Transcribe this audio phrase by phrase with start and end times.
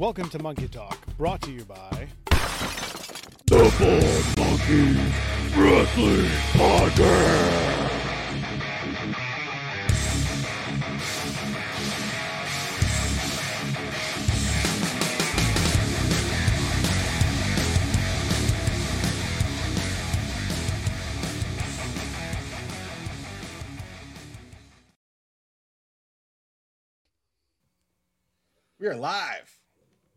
[0.00, 2.08] Welcome to Monkey Talk, brought to you by
[3.44, 4.96] The Bald Monkeys
[5.54, 7.39] Wrestling Podcast.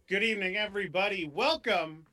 [0.10, 1.32] Good evening, everybody.
[1.34, 2.08] Welcome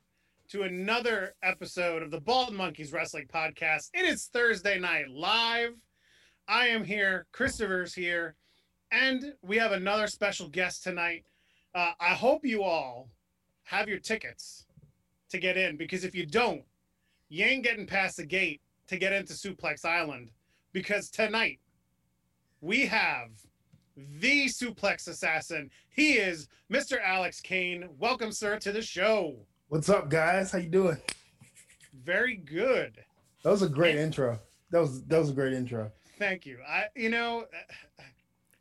[0.47, 3.89] to another episode of the Bald Monkeys Wrestling Podcast.
[3.93, 5.73] It is Thursday night live.
[6.47, 8.35] I am here, Christopher's here,
[8.93, 11.25] and we have another special guest tonight.
[11.75, 13.09] Uh, I hope you all
[13.63, 14.65] have your tickets
[15.29, 16.63] to get in because if you don't,
[17.27, 20.31] you ain't getting past the gate to get into Suplex Island
[20.71, 21.59] because tonight
[22.61, 23.31] we have
[23.95, 25.69] the suplex assassin.
[25.89, 26.97] He is Mr.
[27.03, 27.89] Alex Kane.
[27.99, 29.35] Welcome, sir, to the show.
[29.69, 30.51] What's up, guys?
[30.51, 30.97] How you doing?
[32.03, 33.03] Very good.
[33.43, 34.39] That was a great intro.
[34.71, 35.91] That was that was a great intro.
[36.17, 36.59] Thank you.
[36.67, 37.45] I, you know,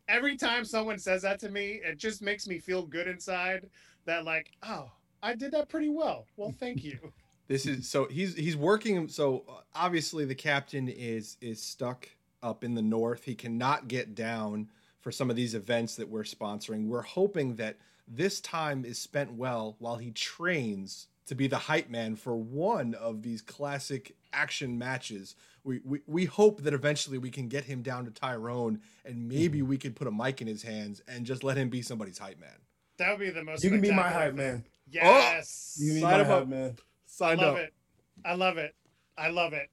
[0.08, 3.68] every time someone says that to me, it just makes me feel good inside.
[4.06, 4.90] That like, oh,
[5.22, 6.26] I did that pretty well.
[6.36, 6.98] Well, thank you.
[7.50, 9.08] This is so he's he's working.
[9.08, 9.42] So
[9.74, 12.08] obviously the captain is is stuck
[12.44, 13.24] up in the north.
[13.24, 14.68] He cannot get down
[15.00, 16.86] for some of these events that we're sponsoring.
[16.86, 17.76] We're hoping that
[18.06, 22.94] this time is spent well while he trains to be the hype man for one
[22.94, 25.36] of these classic action matches.
[25.62, 29.58] We, we, we hope that eventually we can get him down to Tyrone and maybe
[29.58, 29.68] mm-hmm.
[29.68, 32.40] we could put a mic in his hands and just let him be somebody's hype
[32.40, 32.58] man.
[32.98, 33.62] That would be the most.
[33.62, 34.64] You can be my hype man.
[34.90, 35.78] Yes.
[35.78, 35.84] Oh!
[35.84, 36.26] You can be Sign my up.
[36.26, 36.76] hype man.
[37.06, 37.60] Signed I love up.
[37.60, 37.74] it.
[38.24, 38.74] I love it.
[39.16, 39.70] I love it.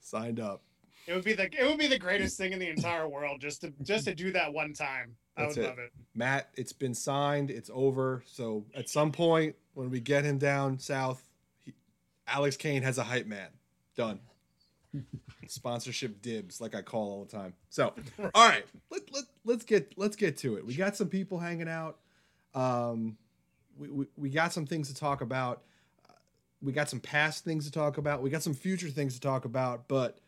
[0.00, 0.62] Signed up.
[1.08, 3.62] It would be the it would be the greatest thing in the entire world just
[3.62, 5.16] to just to do that one time.
[5.36, 5.68] I That's would it.
[5.68, 5.92] love it.
[6.14, 7.50] Matt, it's been signed.
[7.50, 8.22] It's over.
[8.26, 11.26] So at some point, when we get him down south,
[11.64, 11.72] he,
[12.26, 13.48] Alex Kane has a hype man.
[13.96, 14.20] Done.
[15.46, 17.54] Sponsorship dibs, like I call all the time.
[17.70, 17.94] So,
[18.34, 20.66] all right, let, let, let's get let's get to it.
[20.66, 21.98] We got some people hanging out.
[22.54, 23.16] Um,
[23.78, 25.62] we, we, we got some things to talk about.
[26.06, 26.12] Uh,
[26.60, 28.20] We got some past things to talk about.
[28.22, 29.88] We got some future things to talk about.
[29.88, 30.18] But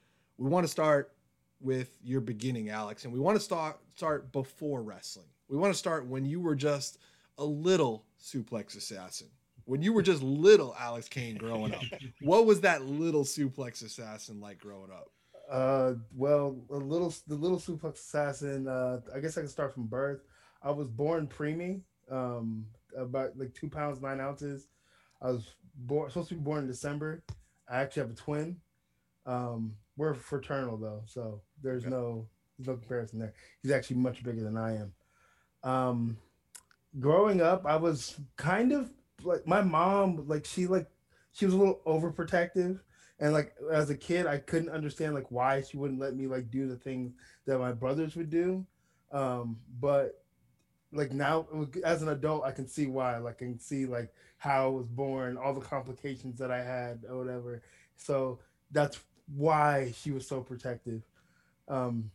[0.40, 1.12] we want to start
[1.60, 5.26] with your beginning, Alex, and we want to start start before wrestling.
[5.48, 6.98] We want to start when you were just
[7.36, 9.28] a little suplex assassin.
[9.66, 11.82] When you were just little Alex Kane growing up.
[12.22, 15.10] what was that little suplex assassin like growing up?
[15.50, 18.66] Uh, well, a little the little suplex assassin.
[18.66, 20.22] Uh, I guess I can start from birth.
[20.62, 22.64] I was born preemie, um,
[22.96, 24.68] about like two pounds nine ounces.
[25.20, 27.22] I was born supposed to be born in December.
[27.68, 28.56] I actually have a twin.
[29.26, 31.90] Um, we're fraternal though, so there's Okay.
[31.90, 32.26] no
[32.58, 33.34] there's no comparison there.
[33.62, 34.92] He's actually much bigger than I am.
[35.62, 36.18] Um,
[36.98, 38.90] growing up, I was kind of
[39.22, 40.26] like my mom.
[40.26, 40.88] Like she like
[41.32, 42.80] she was a little overprotective
[43.20, 46.50] and like as a kid i couldn't understand like why she wouldn't let me like
[46.50, 47.12] do the things
[47.46, 48.66] that my brothers would do
[49.12, 50.24] um but
[50.92, 51.46] like now
[51.84, 54.86] as an adult i can see why like i can see like how i was
[54.88, 57.62] born all the complications that i had or whatever
[57.96, 58.40] so
[58.72, 59.00] that's
[59.34, 61.02] why she was so protective
[61.68, 62.10] um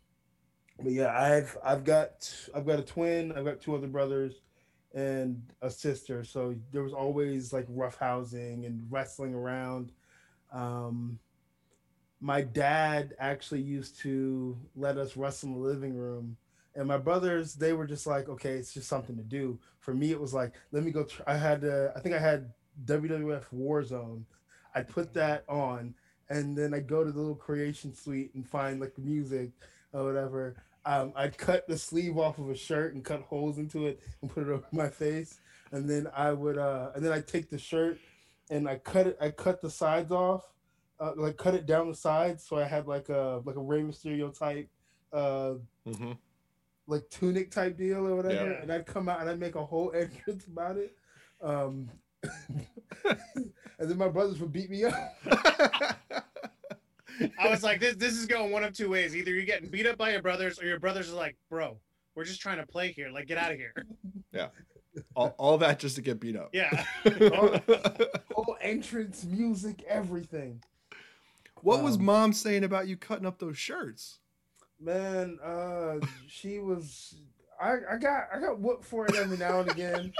[0.81, 4.41] but yeah i've i've got i've got a twin i've got two other brothers
[4.93, 9.91] and a sister so there was always like rough housing and wrestling around
[10.51, 11.19] um,
[12.21, 16.37] my dad actually used to let us wrestle in the living room,
[16.73, 19.59] and my brothers they were just like, okay, it's just something to do.
[19.79, 21.03] For me, it was like, let me go.
[21.03, 22.51] Tr- I had, uh, I think I had
[22.85, 24.23] WWF Warzone.
[24.73, 25.93] I put that on,
[26.29, 29.51] and then I go to the little creation suite and find like music
[29.93, 30.55] or whatever.
[30.85, 34.29] Um, I'd cut the sleeve off of a shirt and cut holes into it and
[34.29, 35.39] put it over my face,
[35.71, 37.97] and then I would, uh, and then I take the shirt
[38.51, 39.17] and I cut it.
[39.19, 40.43] I cut the sides off,
[40.99, 43.81] uh, like cut it down the sides, so I had like a like a Rey
[43.81, 44.69] Mysterio type,
[45.11, 45.53] uh,
[45.87, 46.11] Mm-hmm.
[46.87, 48.51] like tunic type deal or whatever.
[48.51, 48.61] Yeah.
[48.61, 50.95] And I'd come out and I'd make a whole entrance about it.
[51.41, 51.89] Um,
[53.79, 54.93] and then my brothers would beat me up.
[57.39, 59.15] I was like, this this is going one of two ways.
[59.15, 61.77] Either you're getting beat up by your brothers, or your brothers are like, bro,
[62.13, 63.09] we're just trying to play here.
[63.09, 63.73] Like, get out of here.
[64.33, 64.47] Yeah.
[65.15, 66.49] All, all that just to get beat up.
[66.51, 66.85] Yeah.
[68.33, 70.61] whole entrance, music, everything.
[71.61, 74.19] what was Um, mom saying about you cutting up those shirts?
[74.79, 77.15] Man, uh, she was.
[77.61, 80.11] I, I got I got whooped for it every now and again,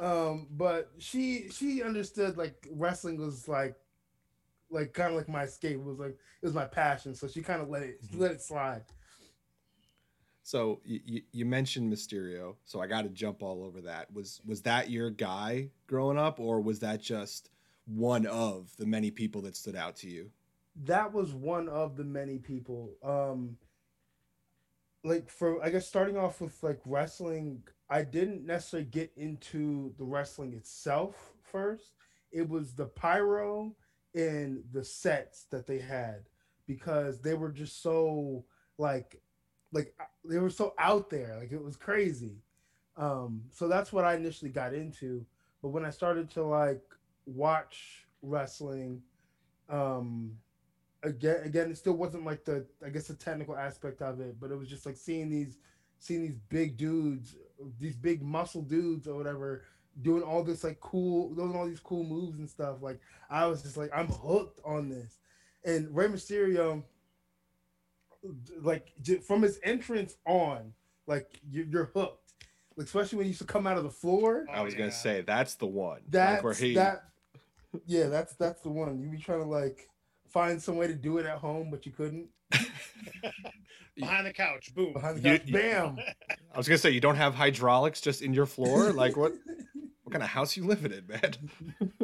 [0.00, 3.76] um, but she she understood like wrestling was like
[4.70, 5.76] like kind of like my escape.
[5.76, 6.10] It was like
[6.42, 8.20] it was my passion, so she kind of let it Mhm.
[8.20, 8.84] let it slide.
[10.42, 14.12] So you, you, you mentioned Mysterio, so I got to jump all over that.
[14.12, 17.50] Was was that your guy growing up, or was that just
[17.86, 20.30] one of the many people that stood out to you?
[20.84, 23.56] that was one of the many people um
[25.04, 30.04] like for i guess starting off with like wrestling i didn't necessarily get into the
[30.04, 31.92] wrestling itself first.
[32.32, 33.74] It was the pyro
[34.14, 36.24] and the sets that they had
[36.66, 38.44] because they were just so
[38.78, 39.20] like
[39.72, 41.36] like uh, they were so out there.
[41.38, 42.42] Like it was crazy.
[42.96, 45.24] Um so that's what i initially got into.
[45.62, 46.82] But when i started to like
[47.26, 49.02] watch wrestling
[49.68, 50.32] um
[51.02, 54.50] again again it still wasn't like the i guess the technical aspect of it but
[54.50, 55.56] it was just like seeing these
[55.98, 57.36] seeing these big dudes
[57.78, 59.62] these big muscle dudes or whatever
[60.02, 63.62] doing all this like cool doing all these cool moves and stuff like i was
[63.62, 65.18] just like i'm hooked on this.
[65.64, 66.82] And Rey Mysterio
[68.62, 68.92] like
[69.26, 70.72] from his entrance on
[71.06, 72.34] like you're, you're hooked.
[72.76, 74.46] Like especially when he used to come out of the floor.
[74.52, 76.00] I was gonna say that's the one.
[76.08, 77.04] that's like where he that
[77.86, 79.00] yeah that's that's the one.
[79.00, 79.88] You be trying to like
[80.30, 82.28] find some way to do it at home but you couldn't
[83.96, 84.92] Behind the couch, boom.
[84.94, 85.98] behind the You- couch bam
[86.54, 88.92] I was gonna say you don't have hydraulics just in your floor.
[88.92, 89.34] Like what?
[90.04, 92.00] What kind of house you living in, man?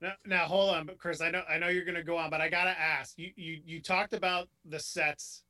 [0.00, 2.40] Now, now hold on, but Chris, I know I know you're gonna go on, but
[2.40, 3.18] I gotta ask.
[3.18, 5.42] You you you talked about the sets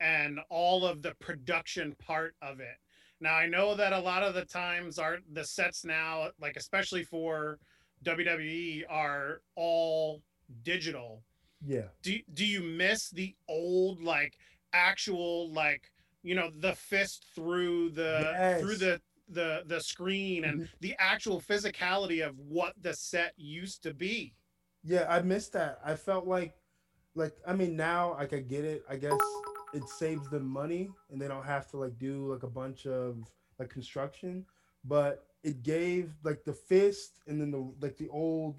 [0.00, 2.76] and all of the production part of it.
[3.20, 7.02] Now I know that a lot of the times are the sets now, like especially
[7.02, 7.58] for
[8.04, 10.22] WWE, are all
[10.62, 11.22] digital.
[11.64, 14.38] Yeah Do do you miss the old like
[14.72, 15.90] actual like
[16.22, 18.60] you know the fist through the Yes.
[18.60, 20.74] through the the the screen and mm-hmm.
[20.80, 24.34] the actual physicality of what the set used to be.
[24.82, 25.78] Yeah, I missed that.
[25.84, 26.54] I felt like,
[27.14, 28.82] like I mean, now I could get it.
[28.88, 29.20] I guess
[29.72, 33.18] it saves them money, and they don't have to like do like a bunch of
[33.58, 34.44] like construction.
[34.84, 38.56] But it gave like the fist, and then the like the old,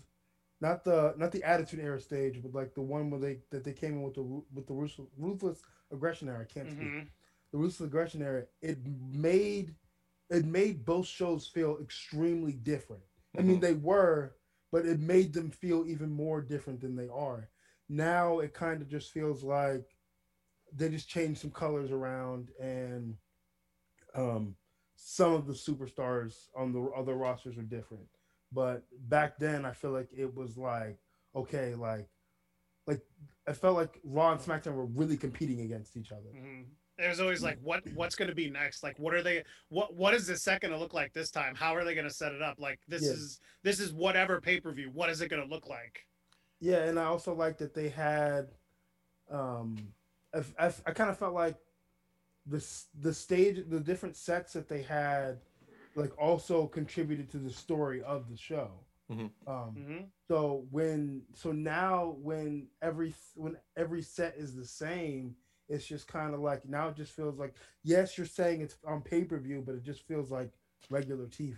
[0.61, 3.73] not the not the Attitude Era stage, but like the one where they that they
[3.73, 6.41] came in with the with the ruthless, ruthless aggression era.
[6.41, 6.87] I can't speak.
[6.87, 7.07] Mhm.
[7.51, 8.45] The ruthless aggression era.
[8.61, 9.75] It made
[10.29, 13.03] it made both shows feel extremely different.
[13.37, 14.35] I mean, they were,
[14.71, 17.49] but it made them feel even more different than they are.
[17.89, 19.97] Now it kind of just feels like
[20.73, 23.17] they just changed some colors around and
[24.15, 24.55] um
[24.95, 28.07] some of the superstars on the other rosters are different.
[28.51, 30.97] But back then I feel like it was like
[31.35, 32.07] okay, like
[32.87, 33.01] like
[33.47, 36.29] I felt like Raw and SmackDown were really competing against each other.
[36.35, 36.65] Mhm.
[36.97, 38.83] It was always like, what what's going to be next?
[38.83, 39.43] Like, what are they?
[39.69, 41.55] What what is this set going to look like this time?
[41.55, 42.59] How are they going to set it up?
[42.59, 43.11] Like, this Yeah.
[43.11, 44.91] is this is whatever pay per view.
[44.93, 46.05] What is it going to look like?
[46.59, 48.49] Yeah, and I also like that they had.
[49.31, 49.77] Um,
[50.33, 51.55] I, I, I kind of felt like
[52.45, 52.63] the
[52.99, 55.39] the stage, the different sets that they had,
[55.95, 58.71] like also contributed to the story of the show.
[59.09, 59.31] Mhm.
[59.45, 65.35] Um, hmm so when so now when every when every set is the same,
[65.67, 69.01] it's just kind of like now it just feels like yes, you're saying it's on
[69.01, 70.51] pay per view, but it just feels like
[70.89, 71.57] regular TV.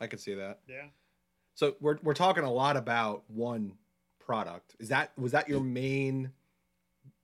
[0.00, 0.60] I could see that.
[0.68, 0.86] Yeah.
[1.54, 3.72] So we're we're talking a lot about one
[4.20, 4.76] product.
[4.78, 6.30] Is that was that your main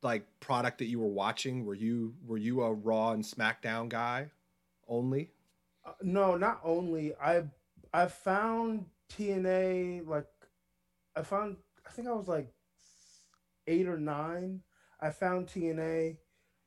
[0.03, 1.65] like product that you were watching?
[1.65, 4.31] Were you were you a Raw and SmackDown guy
[4.89, 5.31] only?
[6.03, 7.45] No, not only I
[7.93, 10.27] I found TNA like
[11.17, 12.53] I found I think I was like
[13.67, 14.61] eight or nine.
[15.01, 16.19] I found TNA.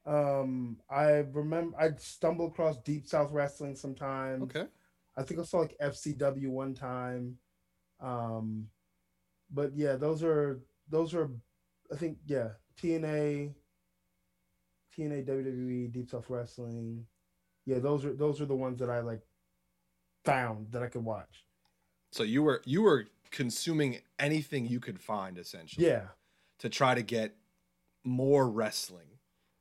[0.06, 4.44] Um, I remember I stumbled across Deep South Wrestling sometimes.
[4.44, 4.66] Okay.
[5.16, 7.38] I think I saw like FCW one time.
[8.02, 8.68] Um,
[9.52, 11.30] but yeah, those are those are
[11.92, 12.50] I think yeah
[12.82, 13.54] TNA,
[14.98, 17.06] TNA WWE Deep South Wrestling.
[17.66, 19.22] Yeah, those are those are the ones that I like
[20.26, 21.46] found that I could watch.
[22.12, 26.08] So you were you were consuming anything you could find essentially Yeah.
[26.60, 27.36] to try to get
[28.04, 29.08] more wrestling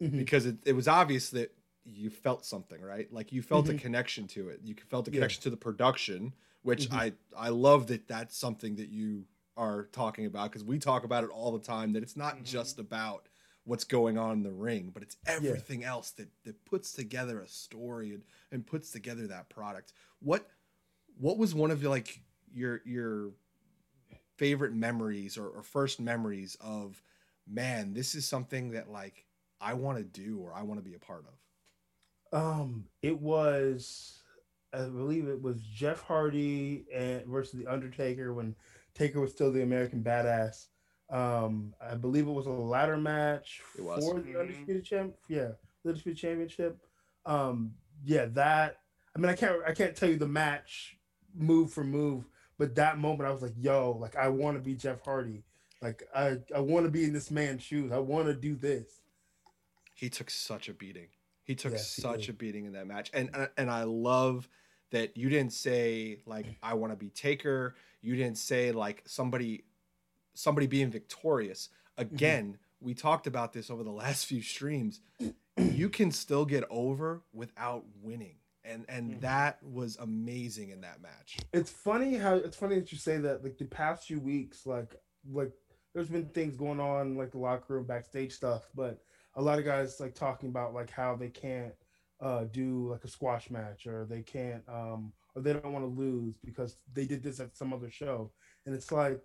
[0.00, 0.18] Mhm.
[0.18, 3.78] because it, it was obvious that you felt something right like you felt a Mhm.
[3.80, 5.14] connection to it you felt a Yeah.
[5.16, 6.94] connection to the production which Mhm.
[6.96, 11.24] i i love that that's something that you are talking about because we talk about
[11.24, 12.44] it all the time that it's not Mhm.
[12.44, 13.28] just about
[13.64, 17.48] what's going on in the ring but it's everything else that that puts together a
[17.48, 19.92] story and, and puts together that product.
[20.20, 20.46] What
[21.18, 22.20] what was one of your like
[22.52, 23.30] your your
[24.36, 27.00] favorite memories or, or first memories of
[27.48, 29.26] man this is something that like
[29.60, 31.34] i want to do or i want to be a part of?
[32.32, 34.20] Um, it was,
[34.72, 38.56] I believe it was Jeff Hardy and versus the Undertaker when
[38.94, 40.68] Taker was still the American Badass.
[41.12, 44.02] Um, I believe it was a ladder match It was.
[44.04, 44.40] for the Mhm.
[44.40, 45.14] undisputed champ.
[45.28, 46.78] Yeah, the Undisputed Championship.
[47.26, 48.80] Um, yeah, that.
[49.14, 50.98] I mean, I can't I can't tell you the match
[51.34, 52.24] move for move,
[52.58, 55.44] but that moment I was like, yo, like I want to be Jeff Hardy.
[55.82, 57.92] Like I I want to be in this man's shoes.
[57.92, 59.02] I want to do this.
[59.94, 61.08] He took such a beating.
[61.44, 62.30] He took Yes, such did.
[62.30, 64.48] a beating in that match, and uh, and I love
[64.90, 67.74] that you didn't say like I want to be Taker.
[68.00, 69.64] You didn't say like somebody
[70.34, 71.68] somebody being victorious.
[71.98, 72.14] Mm-hmm.
[72.14, 75.00] Again, we talked about this over the last few streams.
[75.58, 79.20] you can still get over without winning, and and Mhm.
[79.20, 81.36] that was amazing in that match.
[81.52, 84.96] it's funny how it's funny that you say that like the past few weeks like
[85.30, 85.52] like
[85.94, 89.02] there's been things going on like the locker room backstage stuff but
[89.34, 91.74] a lot of guys like talking about like how they can't
[92.20, 96.00] uh do like a squash match or they can't um or they don't want to
[96.00, 98.30] lose because they did this at some other show
[98.64, 99.20] and it's like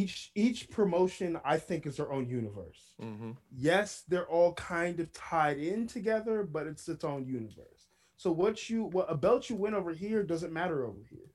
[0.00, 3.32] each each promotion i think is their own universe Mm-hmm.
[3.70, 7.82] yes, they're all kind of tied in together, but it's its own universe.
[8.16, 11.30] So what you what a belt you win over here doesn't matter over here.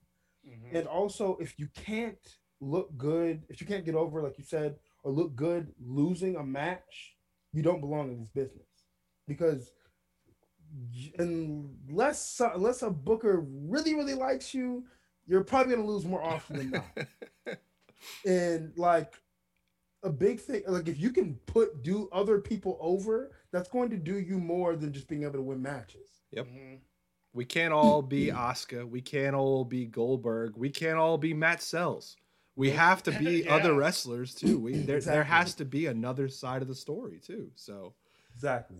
[0.47, 0.77] Mhm.
[0.77, 2.23] And also, if you can't
[2.61, 4.71] look good, if you can't get over, like you said,
[5.03, 5.63] or look good
[6.01, 7.17] losing a match,
[7.51, 8.71] you don't belong in this business.
[9.27, 9.63] Because
[11.17, 14.85] unless unless a booker really really likes you,
[15.27, 17.07] you're probably gonna lose more often than not
[18.25, 19.13] and like
[20.03, 23.97] a big thing like if you can put do other people over that's going to
[23.97, 26.47] do you more than just being able to win matches Yep.
[26.47, 26.79] Mhm.
[27.33, 28.85] We can't all be Oscar.
[28.85, 30.55] We can't all be Goldberg.
[30.57, 32.15] We can't all be Matt Sells.
[32.55, 33.55] We have to be Yeah.
[33.55, 34.59] other wrestlers too.
[34.59, 37.51] We there there has to be another side of the story too.
[37.55, 37.93] So
[38.33, 38.77] exactly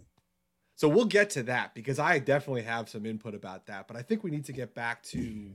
[0.76, 3.86] so we'll get to that because I definitely have some input about that.
[3.88, 5.52] But I think we need to get back to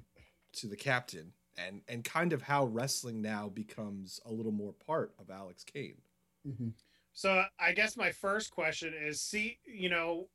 [0.54, 5.14] to the captain and and kind of how wrestling now becomes a little more part
[5.18, 6.00] of Alex Kane.
[6.46, 6.72] Mhm.
[7.12, 10.28] So I guess my first question is see, you know,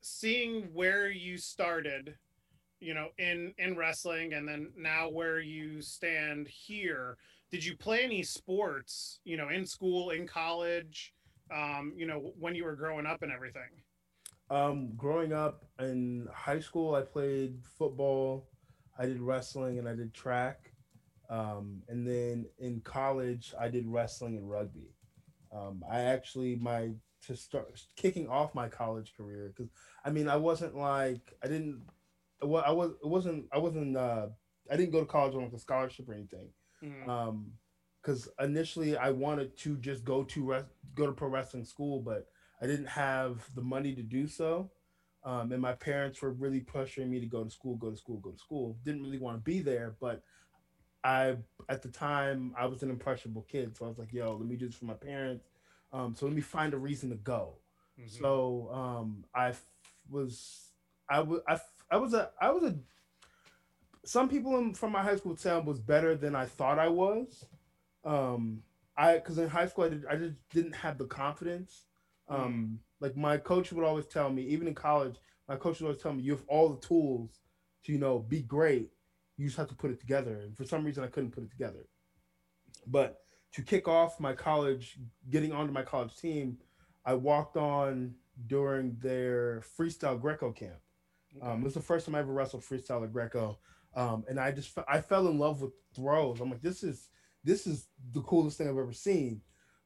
[0.00, 2.18] seeing where you started,
[2.80, 7.18] you know, in in wrestling and then now where you stand here,
[7.50, 11.14] did you play any sports, you know, in school, in college,
[11.50, 13.82] um, you know, when you were growing up and everything?
[14.50, 18.48] um growing up in high school i played football
[18.98, 20.72] i did wrestling and i did track
[21.30, 24.94] um and then in college i did wrestling and rugby.
[25.52, 26.90] Um i actually my
[27.26, 29.70] to start kicking off my college career because
[30.04, 31.82] i mean i wasn't like i didn't
[32.42, 34.26] well i was it wasn't i wasn't uh
[34.70, 36.48] i didn't go to college on like a scholarship or anything.
[36.82, 37.08] Mhm.
[37.08, 37.52] um
[38.00, 42.28] because initially i wanted to just go to res- go to pro wrestling school but
[42.62, 44.70] i didn't have the money to do so
[45.28, 48.18] um, and my parents were really pressuring me to go to school go to school
[48.18, 50.22] go to school didn't really want to be there but
[51.04, 51.36] i
[51.68, 54.56] at the time i was an impressionable kid so i was like yo let me
[54.56, 55.46] do this for my parents
[55.92, 57.54] um, so let me find a reason to go
[57.98, 58.10] Mhm.
[58.20, 59.66] so um, I f-
[60.08, 60.72] was,
[61.08, 62.76] I was, I, f- I was a, I was a.
[64.04, 67.44] Some people in, from my high school I was better than I thought I was.
[68.04, 68.62] Um,
[68.96, 71.84] I because in high school I, did, I just didn't have the confidence.
[72.28, 75.16] Um, like my coach would always tell me, even in college,
[75.48, 77.40] my coach would always tell me, you have all the tools
[77.84, 78.90] to you know be great.
[79.36, 80.40] You just have to put it together.
[80.40, 81.86] And for some reason, I couldn't put it together.
[82.86, 83.20] But
[83.52, 84.98] to kick off my college,
[85.30, 86.58] getting onto my college team,
[87.04, 88.14] I walked on
[88.46, 90.80] during their freestyle Greco camp.
[91.40, 93.58] Um, it was the first time I ever wrestled freestyle or Greco,
[93.94, 96.40] um, and I just I fell in love with throws.
[96.40, 97.08] I'm like, this is
[97.44, 99.40] this is the coolest thing I've ever seen.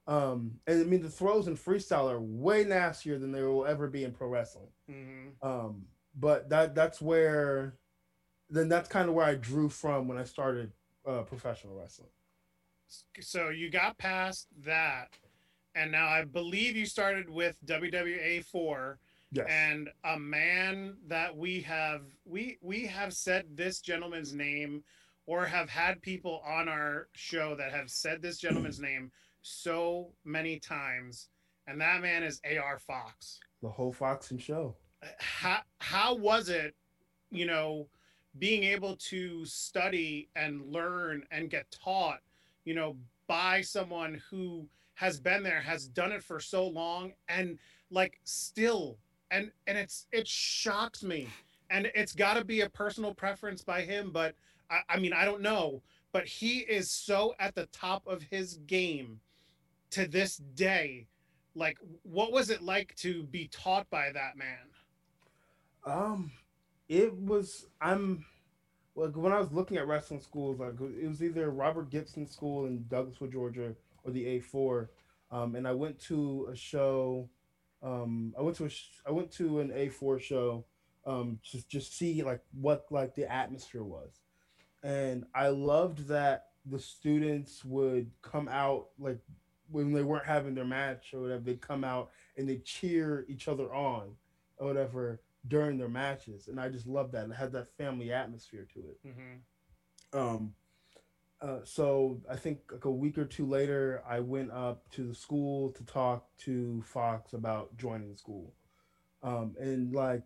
[0.07, 3.87] Um, and I mean, the throws in freestyle are way nastier than they will ever
[3.88, 4.69] be in pro wrestling.
[4.91, 5.33] Mhm.
[5.43, 7.75] Um, but that that's where,
[8.51, 10.73] then that's kind of where I drew from when I started
[11.07, 12.11] uh, professional wrestling.
[13.21, 15.17] So you got past that,
[15.75, 18.99] and now I believe you started with WWA four.
[19.35, 19.47] Yes.
[19.49, 24.85] and a man that we have we we have said this gentleman's name
[25.25, 29.11] or have had people on our show that have said this gentleman's name
[29.43, 31.29] so many times
[31.67, 33.41] and that man is AR Fox.
[33.63, 34.77] The whole Fox and show.
[35.19, 36.75] how how was it
[37.31, 37.89] you know
[38.39, 42.21] being able to study and learn and get taught
[42.65, 47.59] you know by someone who has been there has done it for so long and
[47.91, 48.99] like still
[49.31, 51.29] and and it's it shocks me.
[51.71, 54.35] And it's got to be a personal preference by him but
[54.71, 55.83] I, I mean i don't know.
[56.13, 59.21] But he is so at the top of his game
[59.93, 61.07] to this day
[61.55, 64.71] like what was it like to be taught by that man
[65.85, 66.31] Um,
[66.89, 68.25] it was I'm
[68.95, 72.67] like when I was looking at wrestling schools, like it was either Robert Gibson School
[72.67, 73.75] in Douglasville, Georgia,
[74.05, 74.89] or the A4.
[75.31, 77.31] Um, and I went to a show
[77.83, 80.67] Um, I went to a sh- I went to an A4 show
[81.07, 84.21] um, to just see like what like the atmosphere was,
[84.83, 89.21] and I loved that the students would come out like
[89.73, 93.49] when they weren't having their match or whatever, they'd come out and they cheer each
[93.49, 94.13] other on
[94.59, 97.29] or whatever during their matches, and I just loved that.
[97.29, 98.99] It had that family atmosphere to it.
[100.13, 100.55] hmm Um,
[101.41, 105.15] uh, so I think like a week or two later, I went up to the
[105.15, 108.53] school to talk to Fox about joining the school.
[109.25, 110.23] Um, and like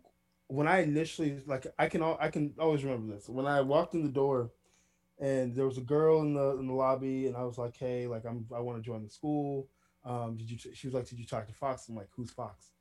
[0.47, 3.95] when I initially like I can al- I can always remember this when I walked
[3.95, 4.51] in the door,
[5.19, 8.07] and there was a girl in the in the lobby, and I was like, hey,
[8.07, 9.67] like I'm I want to join the school.
[10.05, 10.57] Um, did you?
[10.73, 11.87] She was like, did you talk to Fox?
[11.89, 12.71] I'm like, who's Fox?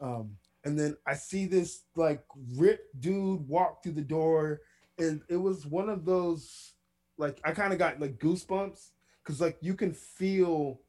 [0.00, 2.22] Um, and then I see this like
[2.56, 4.60] ripped dude walk through the door,
[4.98, 6.72] and it was one of those
[7.16, 8.90] like I kind of got like goosebumps
[9.22, 10.80] because like you can feel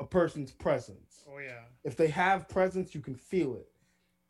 [0.00, 1.64] a person's presence Oh yeah.
[1.84, 3.68] if they have presence you can feel it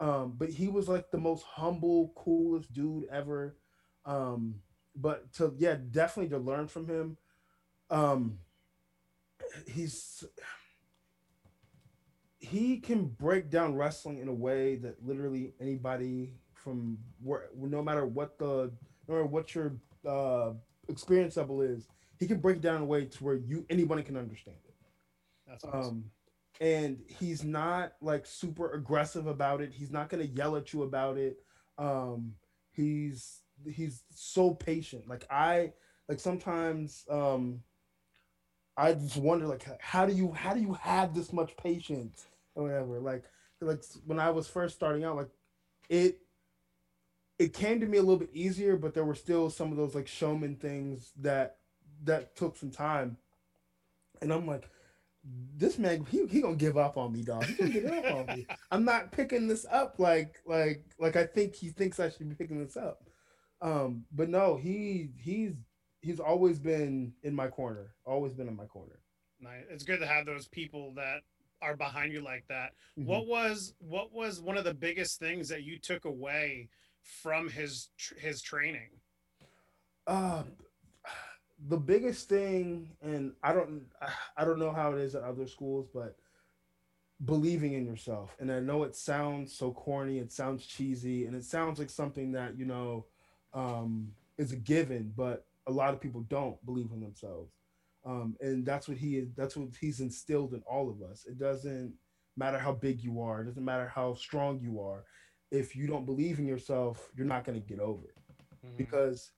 [0.01, 3.57] um but he was like the most humble coolest dude ever
[4.05, 4.55] um
[4.95, 7.17] but to yeah definitely to learn from him
[7.91, 8.39] um
[9.67, 10.25] he's
[12.39, 18.07] he can break down wrestling in a way that literally anybody from where no matter
[18.07, 18.73] what the
[19.09, 19.77] no matter what your
[20.07, 20.53] uh
[20.89, 21.87] experience level is
[22.19, 24.75] he can break down a way to where you anybody can understand it.
[25.47, 25.81] That's awesome.
[25.81, 26.05] um
[26.61, 29.73] and he's not like super aggressive about it.
[29.73, 31.39] He's not going to yell at you about it.
[31.79, 32.35] Um
[32.71, 35.09] he's he's so patient.
[35.09, 35.73] Like i
[36.09, 37.61] like sometimes um
[38.77, 42.65] i just wonder like how do you how do you have this much patience or
[42.65, 43.01] whatever?
[43.01, 43.25] Like
[43.61, 45.29] like when i was first starting out like
[45.89, 46.19] it
[47.39, 49.95] it came to me a little bit easier but there were still some of those
[49.95, 51.59] like showman things that
[52.05, 53.17] that took some time.
[54.21, 54.69] And i'm like
[55.57, 58.37] this man he, he gonna give up on me dog he gonna give up on
[58.37, 58.47] me.
[58.73, 62.35] I'm not picking this up like like like i think he thinks i should be
[62.35, 63.05] picking this up
[63.63, 65.55] um but no he he's
[66.01, 68.99] he's always been in my corner always been in my corner
[69.41, 69.65] Nice.
[69.71, 71.23] It's good to have those people that
[71.63, 72.75] are behind you like that.
[72.97, 73.07] Mhm.
[73.07, 76.69] What was what was one of the biggest things that you took away
[77.03, 78.91] from his tr- his training?
[80.07, 80.43] uh
[81.69, 83.83] the biggest thing and i don't
[84.37, 86.17] i don't know how it is at other schools but
[87.25, 91.45] believing in yourself and i know it sounds so corny it sounds cheesy and it
[91.45, 93.07] sounds like something that you know
[93.55, 97.53] um is a given but a lot of people don't believe in themselves.
[98.05, 101.25] Um and that's what he is that's what he's instilled in all of us.
[101.27, 101.95] It doesn't
[102.37, 105.05] matter how big you are it doesn't matter how strong you are.
[105.51, 108.17] If you don't believe in yourself you're not going to get over it.
[108.67, 108.77] Mhm.
[108.77, 109.33] because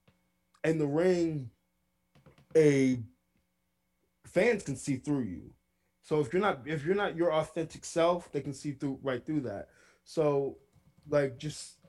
[0.63, 1.49] in the ring
[2.55, 3.03] a
[4.25, 5.51] fans can see through you.
[6.01, 9.25] So if you're not if you're not your authentic self they can see through right
[9.25, 9.69] through that.
[10.03, 10.57] So
[11.09, 11.79] like just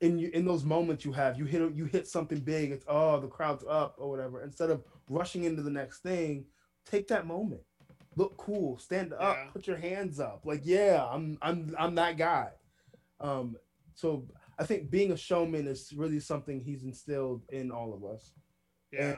[0.00, 3.20] in you in those moments you have you hit you hit something big it's oh
[3.20, 6.44] the crowd's up or whatever instead of rushing into the next thing
[6.86, 7.60] take that moment
[8.16, 9.50] look cool stand up Yeah.
[9.52, 12.48] put your hands up like yeah i'm i'm i'm that guy
[13.20, 13.56] um
[13.94, 14.26] so
[14.58, 18.32] i think being a showman is really something he's instilled in all of us
[18.92, 19.16] yeah.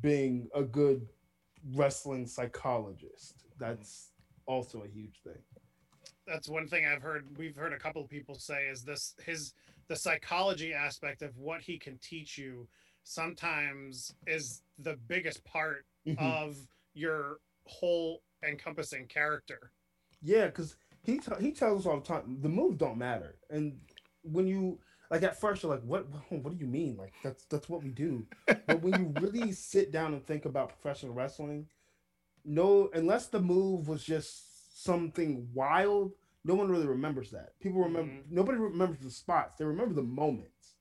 [0.00, 1.06] being a good
[1.74, 4.10] wrestling psychologist that's
[4.46, 5.42] also a huge thing
[6.26, 7.26] that's one thing I've heard.
[7.36, 9.52] We've heard a couple of people say is this his
[9.88, 12.68] the psychology aspect of what he can teach you
[13.04, 16.18] sometimes is the biggest part Mhm.
[16.18, 16.56] of
[16.94, 19.72] your whole encompassing character.
[20.22, 23.78] Yeah, because he t- he tells us all the time the moves don't matter, and
[24.22, 24.78] when you
[25.10, 26.96] like at first you're like, what what do you mean?
[26.96, 28.26] Like that's that's what we do.
[28.66, 31.68] but when you really sit down and think about professional wrestling,
[32.44, 36.12] no, unless the move was just something wild,
[36.44, 37.58] no one really remembers that.
[37.60, 38.30] People remember Mhm.
[38.30, 40.76] nobody remembers the spots; they remember the moments.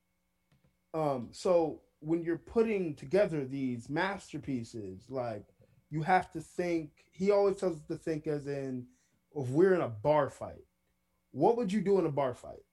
[0.94, 5.46] Um, so when you're putting together these masterpieces, like
[5.90, 7.06] you have to think.
[7.12, 8.88] He always tells us to think as in,
[9.36, 10.66] if we're in a bar fight,
[11.32, 12.64] what would you do in a bar fight?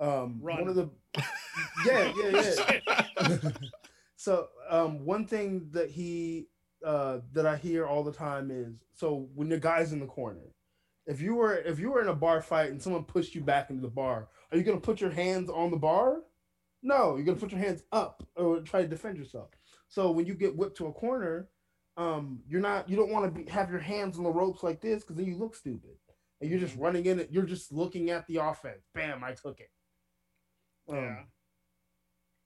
[0.00, 0.60] Um, Run.
[0.60, 0.90] one of the,
[1.86, 2.54] yeah, yeah,
[3.20, 3.50] yeah.
[4.16, 6.48] so um, one thing that he
[6.84, 10.54] uh, that I hear all the time is so when the guy's in the corner,
[11.06, 13.70] if you were if you were in a bar fight and someone pushed you back
[13.70, 16.22] into the bar, are you gonna put your hands on the bar?
[16.82, 19.50] No, you're gonna put your hands up or try to defend yourself.
[19.88, 21.48] So when you get whipped to a corner,
[21.96, 24.80] um, you're not you don't want to be have your hands on the ropes like
[24.80, 25.96] this because then you look stupid
[26.40, 27.28] and you're just running in it.
[27.30, 28.82] You're just looking at the offense.
[28.94, 29.70] Bam, I took it.
[30.88, 31.16] Um, yeah.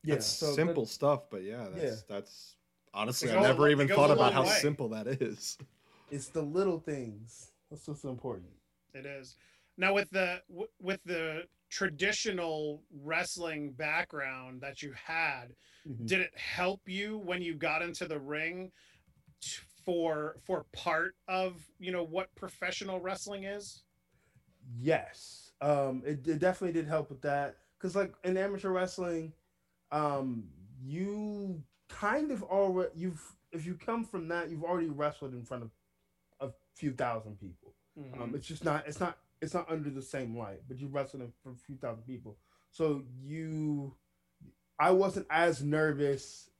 [0.04, 0.14] yeah.
[0.14, 1.96] That's so that- simple stuff, but yeah, that's Yeah.
[2.08, 2.56] that's
[2.94, 4.48] honestly It I goes never lo- even thought about how way.
[4.60, 5.56] simple that is.
[6.10, 7.49] it's the little things.
[7.70, 8.50] That's what's important.
[8.94, 9.36] It is.
[9.76, 10.42] Now with the
[10.78, 15.54] with the traditional wrestling background that you had,
[15.86, 16.06] Mhm.
[16.06, 18.72] did it help you when you got into the ring
[19.40, 23.84] t- for for part of you know what professional wrestling is?
[24.78, 29.32] Yes, um, it, it definitely did help with that because, like in amateur wrestling,
[29.90, 30.48] um,
[30.82, 35.62] you kind of already you've if you come from that, you've already wrestled in front
[35.64, 35.70] of
[36.40, 37.59] a few thousand people.
[38.00, 38.20] Mhm.
[38.20, 41.22] Um, it's just not it's not it's not under the same light, but you wrestled
[41.22, 42.38] in for a few thousand people,
[42.70, 43.94] so you,
[44.78, 46.50] I wasn't as nervous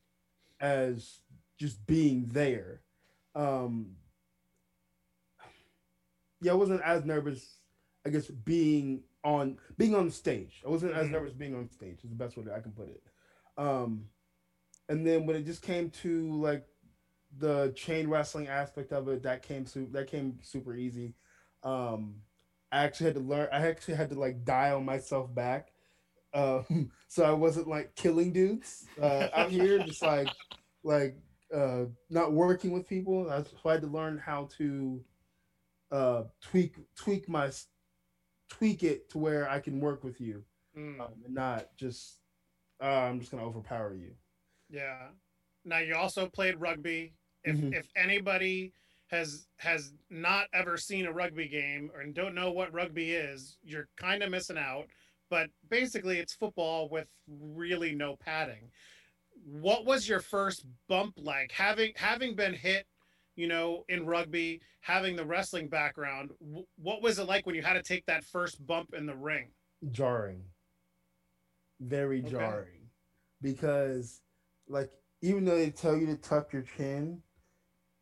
[0.60, 1.20] as
[1.58, 2.80] just being there.
[3.34, 3.96] Um,
[6.40, 7.56] yeah, I wasn't as nervous.
[8.06, 10.62] I guess being on being on stage.
[10.64, 11.12] I wasn't as Mhm.
[11.12, 12.02] nervous being on stage.
[12.02, 13.02] Is the best way that I can put it.
[13.58, 14.08] Um,
[14.88, 16.66] and then when it just came to like
[17.38, 21.14] the chain wrestling aspect of it, that came su- that came super easy.
[21.62, 22.22] Um,
[22.72, 23.48] I actually had to learn.
[23.52, 25.72] I actually had to like dial myself back,
[26.34, 30.28] um, so I wasn't like killing dudes uh, out here, just like
[30.84, 31.16] like
[31.54, 33.28] uh, not working with people.
[33.30, 35.04] I, so I had to learn how to
[35.90, 37.50] uh, tweak tweak my
[38.48, 40.44] tweak it to where I can work with you
[40.76, 41.00] Mm.
[41.00, 42.20] um, and not just
[42.80, 44.12] uh, I'm just gonna overpower you.
[44.68, 45.08] Yeah.
[45.64, 47.12] Now you also played rugby.
[47.42, 47.74] If Mhm.
[47.74, 48.72] if anybody
[49.10, 53.88] has has not ever seen a rugby game or don't know what rugby is, you're
[53.96, 54.86] kind of missing out.
[55.28, 58.70] But basically, it's football with really no padding.
[59.44, 61.52] What was your first bump like?
[61.52, 62.86] Having having been hit,
[63.36, 67.62] you know, in rugby, having the wrestling background, wh- what was it like when you
[67.62, 69.50] had to take that first bump in the ring?
[69.90, 70.44] jarring
[71.80, 72.30] very Okay.
[72.30, 72.90] jarring
[73.40, 74.20] because
[74.68, 74.90] like
[75.22, 77.22] even though they tell you to tuck your chin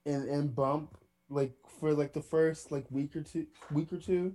[0.07, 0.98] and and bump
[1.31, 4.35] like for like the first like week or two week or two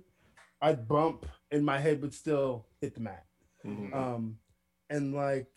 [0.62, 3.24] i'd bump and my head would still hit the mat
[3.64, 3.92] Mhm.
[3.94, 4.38] um
[4.90, 5.48] and like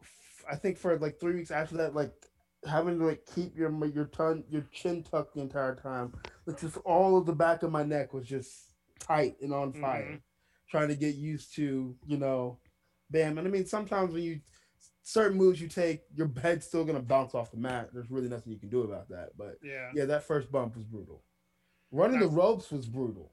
[0.00, 2.12] f- i think for like three weeks after that like
[2.66, 6.12] having to like keep your your tongue your chin tucked the entire time
[6.46, 10.12] like just all of the back of my neck was just tight and on fire
[10.12, 10.20] Mhm.
[10.70, 12.58] trying to get used to you know
[13.10, 14.40] bam and i mean sometimes when you
[15.10, 18.52] certain moves you take your head's still gonna bounce off the mat there's really nothing
[18.52, 19.90] you can do about that but Yeah.
[19.92, 21.22] yeah that first bump was brutal
[21.90, 23.32] running the ropes was brutal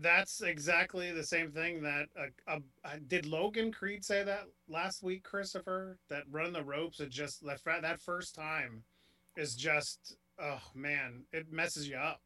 [0.00, 5.02] That's exactly the same thing that uh, uh, uh, did Logan Creed say that last
[5.02, 5.98] week, Christopher?
[6.08, 8.84] That running the ropes is just that that first time
[9.36, 12.20] is just oh man, it messes you up.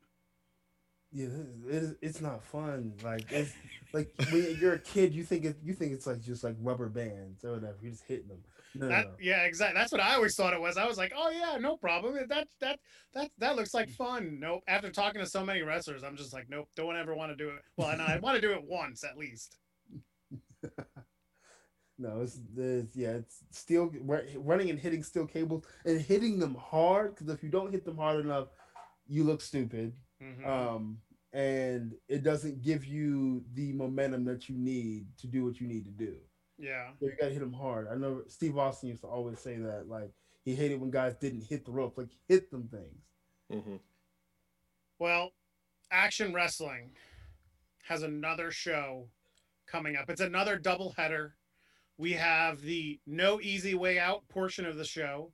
[1.13, 1.27] Yeah
[1.69, 3.53] it is, it's not fun like it's
[3.93, 6.89] like when you're a kid you think it you think it's like just like rubber
[6.89, 8.39] bands or whatever you're just hitting them
[8.75, 9.13] no, That no.
[9.21, 9.79] yeah, exactly.
[9.79, 10.77] That's what I always thought it was.
[10.79, 12.15] I was like, oh yeah, no problem.
[12.29, 12.79] That that
[13.13, 14.39] that that looks like fun.
[14.41, 14.63] Nope.
[14.67, 17.51] After talking to so many wrestlers, I'm just like, nope, don't ever want to do
[17.51, 17.61] it.
[17.77, 19.59] Well, and I want to do it once at least.
[21.99, 26.57] No, it's, it's yeah, it's steel ru- running and hitting steel cables and hitting them
[26.57, 28.49] hard because if you don't hit them hard enough,
[29.07, 29.93] you look stupid.
[30.23, 30.47] Mhm.
[30.47, 31.01] Um,
[31.33, 35.85] and it doesn't give you the momentum that you need to do what you need
[35.87, 36.17] to do.
[36.59, 36.93] yeah.
[37.01, 37.89] So you gotta hit them hard.
[37.89, 40.13] I know Steve Austin used to always say that, like
[40.45, 43.03] he hated when guys didn't hit the ropes, like hit them things.
[43.51, 43.81] Mhm.
[44.99, 45.33] Well,
[45.91, 46.97] Action Wrestling
[47.85, 49.09] has another show
[49.67, 50.09] coming up.
[50.09, 51.37] It's another double header.
[51.97, 55.33] We have the No Easy Way Out portion of the show,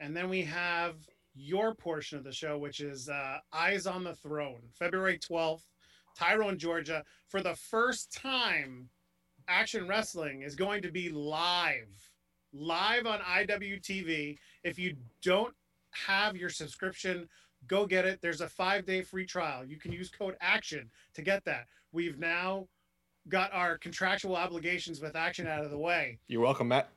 [0.00, 4.14] and then we have your portion of the show, which is uh, Eyes on the
[4.14, 5.62] Throne, February 12th,
[6.16, 7.04] Tyrone, Georgia.
[7.28, 8.88] For the first time,
[9.48, 12.10] Action Wrestling is going to be live,
[12.52, 14.36] live on IWTV.
[14.62, 15.54] If you don't
[15.92, 17.28] have your subscription,
[17.66, 18.20] go get it.
[18.20, 19.64] There's a five day free trial.
[19.64, 21.66] You can use code ACTION to get that.
[21.92, 22.68] We've now
[23.28, 26.18] got our contractual obligations with Action out of the way.
[26.28, 26.90] You're welcome, Matt.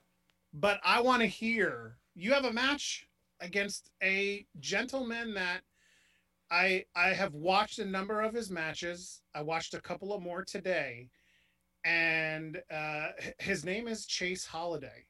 [0.53, 3.07] But I want to hear you have a match
[3.41, 5.61] against a gentleman that
[6.51, 9.21] I I have watched a number of his matches.
[9.33, 11.09] I watched a couple of more today,
[11.83, 13.07] and uh,
[13.39, 15.05] his name is Chase Holiday.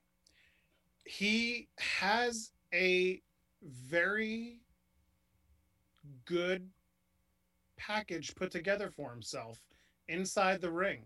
[1.06, 3.22] He has a
[3.62, 4.62] very
[6.26, 6.70] good
[7.78, 9.60] package put together for himself
[10.08, 11.04] inside the ring.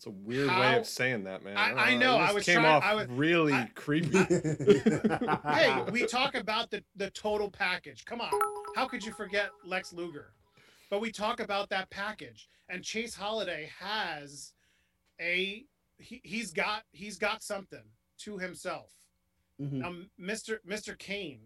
[0.00, 1.58] It's a weird way of saying that, man.
[1.58, 4.16] I- don't I know, I was came trying- off I was- really I- creepy.
[5.44, 8.06] hey, we talk about the the total package.
[8.06, 8.30] Come on,
[8.74, 10.32] how could you forget Lex Luger?
[10.88, 14.54] But we talk about that package, and Chase Holiday has
[15.20, 15.66] a
[15.98, 17.84] he, he's got he's got something
[18.20, 18.90] to himself.
[19.60, 19.72] Mhm.
[19.72, 20.60] Now, Mr.
[20.66, 20.96] Mr.
[20.98, 21.42] Kane,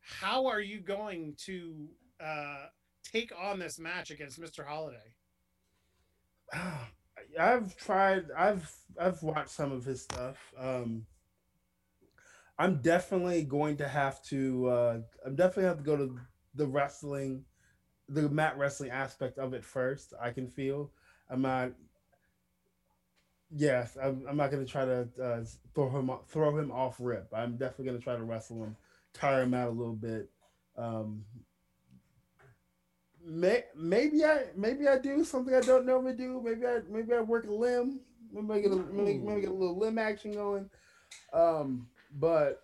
[0.00, 1.90] how are you going to
[2.20, 2.66] uh,
[3.04, 4.66] take on this match against Mr.
[4.66, 5.14] Holiday?
[7.38, 8.26] I've tried.
[8.36, 8.70] I've
[9.00, 10.36] I've watched some of his stuff.
[10.58, 11.06] Um,
[12.58, 14.68] I'm definitely going to have to.
[14.68, 16.18] Uh, I'm definitely have to go to
[16.54, 17.44] the wrestling,
[18.08, 20.14] the mat wrestling aspect of it first.
[20.20, 20.90] I can feel.
[21.28, 21.72] I'm not.
[23.54, 27.28] Yes, I'm, I'm not going to try to uh, throw him throw him off rip.
[27.32, 28.76] I'm definitely going to try to wrestle him,
[29.12, 30.30] tire him out a little bit.
[30.76, 31.24] Um,
[33.26, 36.40] may, maybe I maybe I do something I don't normally do.
[36.42, 38.00] Maybe I maybe I work a limb.
[38.32, 40.70] Maybe I get a maybe, maybe get a little limb action going.
[41.32, 42.62] Um, but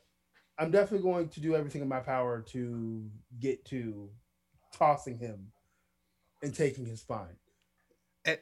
[0.58, 3.10] I'm definitely going to do everything in my power to
[3.40, 4.08] get to
[4.72, 5.48] tossing him
[6.42, 7.36] and taking his spine.
[8.24, 8.38] and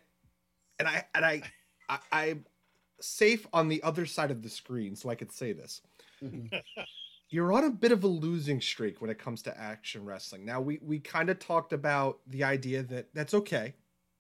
[0.79, 1.43] and I and I,
[1.89, 2.45] I I'm
[3.01, 5.81] safe on the other side of the screen, so I could say this.
[7.31, 10.45] You're on a bit of a losing streak when it comes to action wrestling.
[10.45, 13.75] Now we we kind of talked about the idea that that's okay.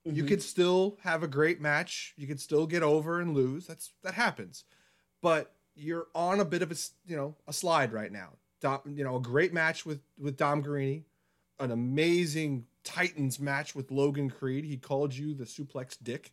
[0.04, 0.28] You Mhm.
[0.28, 2.14] could still have a great match.
[2.16, 3.66] You could still get over and lose.
[3.66, 4.64] That's that happens.
[5.20, 8.38] But you're on a bit of a you know a slide right now.
[8.61, 11.04] Dom, you know a great match with with Dom Guarini,
[11.58, 14.64] an amazing Titans match with Logan Creed.
[14.64, 16.32] He called you the suplex dick,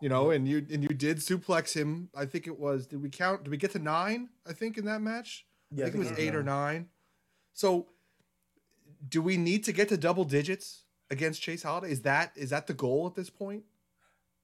[0.00, 2.08] you know, and you and you did suplex him.
[2.14, 2.86] I think it was.
[2.86, 3.44] Did we count?
[3.44, 4.30] Did we get to nine?
[4.46, 5.44] I think in that match.
[5.74, 6.88] Yeah, I think it was think eight or nine.
[7.52, 7.88] So,
[9.08, 11.90] do we need to get to double digits against Chase Holiday?
[11.92, 13.64] Is that is that the goal at this point?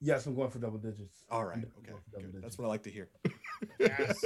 [0.01, 1.25] Yes, I'm going for double digits.
[1.31, 2.43] All I'm right, definitely okay, going good.
[2.43, 3.09] that's what I like to hear.
[3.79, 4.25] Yes.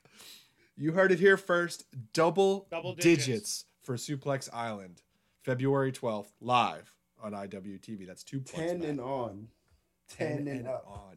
[0.76, 1.84] you heard it here first.
[2.12, 3.26] Double, Double digits.
[3.26, 3.64] digits.
[3.82, 5.02] for Suplex Island,
[5.42, 8.06] February twelfth, live on IWTV.
[8.06, 8.52] That's two points.
[8.58, 8.88] ten back.
[8.88, 9.48] and on,
[10.08, 10.84] ten, and, up.
[10.88, 11.16] on.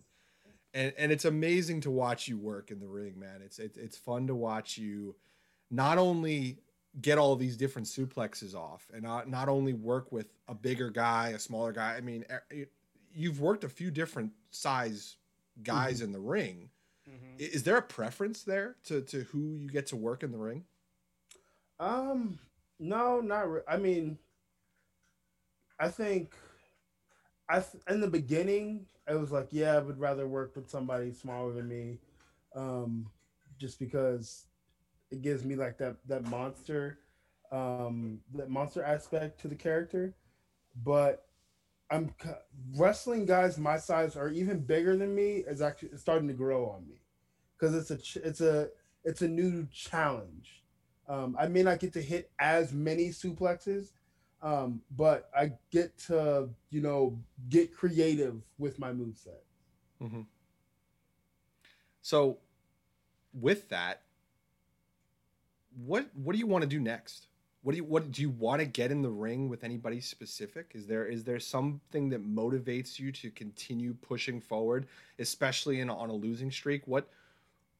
[0.73, 3.41] And and it's amazing to watch you work in the ring, man.
[3.43, 5.15] It's it's it's fun to watch you
[5.71, 6.59] not only
[7.01, 11.29] get all these different suplexes off and not, not only work with a bigger guy,
[11.29, 11.95] a smaller guy.
[11.95, 12.25] I mean,
[13.13, 15.17] you've worked a few different size
[15.61, 16.69] guys in the ring.
[17.07, 17.39] Mhm.
[17.39, 20.65] Is there a preference there to to who you get to work in the ring?
[21.79, 22.39] Um,
[22.79, 23.49] no, not.
[23.49, 24.17] Re- I mean,
[25.79, 26.33] I think,
[27.47, 31.11] I th- in the beginning, I was like, yeah, I would rather work with somebody
[31.13, 31.97] smaller than me,
[32.55, 33.09] um,
[33.57, 34.45] just because
[35.11, 36.99] it gives me like that that monster,
[37.51, 40.13] um, that monster aspect to the character.
[40.83, 41.25] But
[41.89, 42.13] I'm
[42.77, 46.87] wrestling guys my size or even bigger than me is actually starting to grow on
[46.87, 47.01] me,
[47.57, 48.69] because it's a it's a
[49.03, 50.63] it's a new challenge.
[51.07, 53.93] Um, I may not get to hit as many suplexes,
[54.41, 57.19] um, but I get to, you know,
[57.49, 59.41] get creative with my moveset.
[62.01, 62.37] So,
[63.33, 64.01] with that,
[65.85, 67.27] what what do you want to do next?
[67.61, 70.71] What do you what do you want to get in the ring with anybody specific?
[70.73, 74.87] Is there is there something that motivates you to continue pushing forward,
[75.19, 76.87] especially in on a losing streak?
[76.87, 77.09] What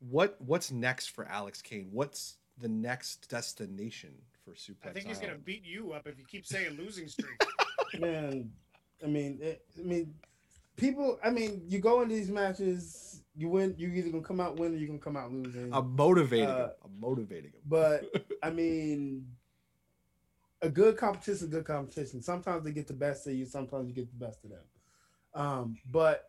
[0.10, 1.88] what what's next for Alex Kane?
[1.92, 4.14] What's the next destination
[4.50, 4.90] for Suplex?
[4.90, 7.42] I think he's gonna beat you up if you keep saying losing streak.
[8.00, 8.52] Man,
[9.04, 10.14] I mean, it, I mean,
[10.76, 11.20] people.
[11.24, 13.76] I mean, you go into these matches, you win.
[13.78, 15.74] You either gonna come out winning, or you are gonna come out losing.
[15.74, 16.56] I'm motivating him.
[16.56, 17.62] Uh, I'm motivating him.
[17.66, 18.06] But
[18.44, 19.28] I mean,
[20.62, 22.22] a good competition, a good competition.
[22.22, 23.46] Sometimes they get the best of you.
[23.46, 24.64] Sometimes you get the best of them.
[25.34, 26.29] Um, but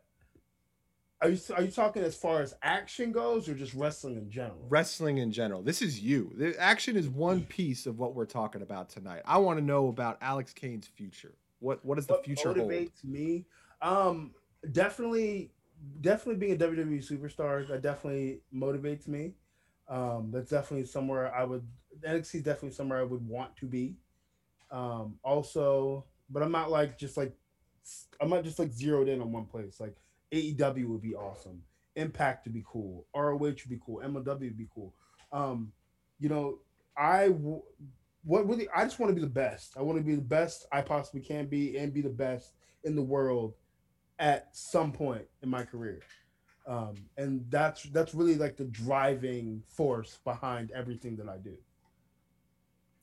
[1.23, 4.64] are you are you talking as far as action goes, or just wrestling in general?
[4.68, 5.62] wrestling in general.
[5.62, 6.33] This is you.
[6.37, 9.23] The action is one piece of what we're talking about tonight.
[9.25, 11.35] I want to know about Alex Kane's future.
[11.59, 12.71] What what does the future hold?
[12.71, 13.47] motivates me
[13.83, 14.33] um
[14.73, 15.51] definitely
[16.01, 19.33] definitely being a wwe superstar that definitely motivates me
[19.89, 21.66] um that's definitely somewhere i would
[22.07, 23.97] nxt is definitely somewhere i would want to be
[24.71, 27.35] um also but i'm not like just like
[28.21, 29.97] i'm not just like zeroed in on one place like
[30.33, 31.62] aew would be awesome
[31.97, 34.95] impact would be cool roh would be cool mlw would be cool
[35.33, 35.72] um
[36.18, 36.59] you know
[36.97, 37.62] i w-
[38.22, 39.74] what really I just want to be the best.
[39.78, 42.53] I want to be the best I possibly can be and be the best
[42.85, 43.55] in the world
[44.18, 46.01] at some point in my career.
[46.66, 51.57] Um, and that's that's really like the driving force behind everything that I do.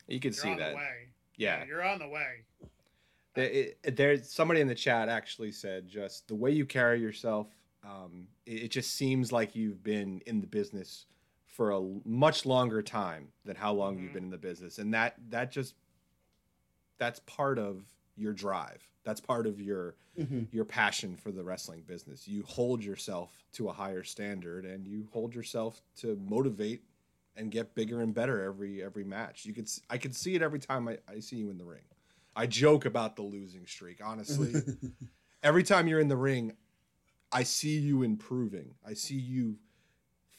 [0.07, 0.69] You can You're see on that.
[0.71, 1.09] the way.
[1.35, 1.65] Yeah.
[1.65, 2.45] you're on the way.
[3.37, 3.51] There-
[3.83, 7.47] it- there's somebody in the chat actually said just the way you carry yourself.
[7.83, 11.05] Um, it, it just seems like you've been in the business
[11.45, 14.13] for a much longer time than how long you've Mhm.
[14.13, 15.75] been in the business, and that that just
[16.97, 17.83] that's part of
[18.15, 18.81] your drive.
[19.03, 19.95] That's part of your
[20.51, 22.27] your passion for the wrestling business.
[22.27, 26.81] You hold yourself to a higher standard and you hold yourself to motivate
[27.35, 29.45] and get bigger and better every every match.
[29.45, 31.65] You could s- I could see it every time I, I see you in the
[31.65, 31.83] ring.
[32.37, 33.99] I joke about the losing streak.
[34.03, 34.53] Honestly,
[35.43, 36.53] every time you're in the ring,
[37.31, 38.75] I see you improving.
[38.85, 39.57] I see you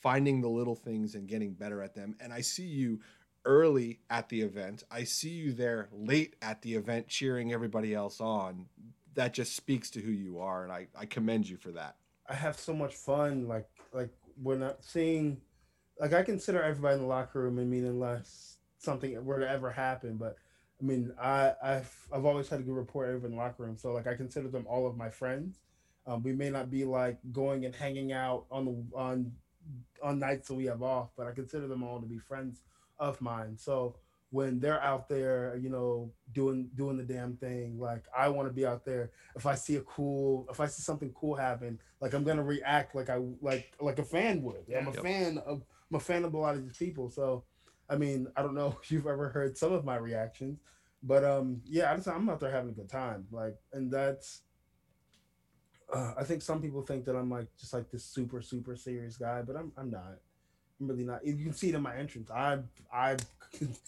[0.01, 2.15] finding the little things and getting better at them.
[2.21, 3.01] And I see you
[3.45, 4.85] early at the event.
[4.93, 8.67] I see you there late at the event cheering everybody else on.
[9.15, 10.63] That just speaks to who you are.
[10.63, 11.97] And I, I commend you for that.
[12.29, 13.49] I have so much fun.
[13.49, 15.41] Like like when I'm seeing,
[15.99, 17.59] like I consider everybody in the locker room.
[17.59, 20.37] I mean, unless something were to ever happen, but
[20.81, 23.77] I mean, I I've I've always had a good rapport everyone in the locker room.
[23.77, 25.61] So like I consider them all of my friends.
[26.07, 29.33] Um, we may not be like going and hanging out on the on
[30.03, 32.63] on nights that we have off, but I consider them all to be friends
[32.99, 33.57] of mine.
[33.57, 33.97] So
[34.31, 38.53] when they're out there, you know, doing doing the damn thing, like I want to
[38.55, 39.11] be out there.
[39.37, 42.95] If I see a cool, if I see something cool happen, like I'm gonna react
[42.95, 44.65] like I like like a fan would.
[44.69, 45.03] Yeah, I'm a Yep.
[45.03, 47.11] fan of I'm a fan of a lot of these people.
[47.11, 47.45] So
[47.91, 50.61] I mean, I don't know if you've ever heard some of my reactions,
[51.03, 53.27] but um yeah, I just, I'm out there having a good time.
[53.31, 54.43] Like and that's
[55.93, 59.17] uh, I think some people think that I'm like just like this super super serious
[59.17, 60.19] guy, but I'm I'm not.
[60.81, 61.27] I'm really not.
[61.27, 62.31] You can see it in my entrance.
[62.31, 62.59] I
[62.93, 63.17] I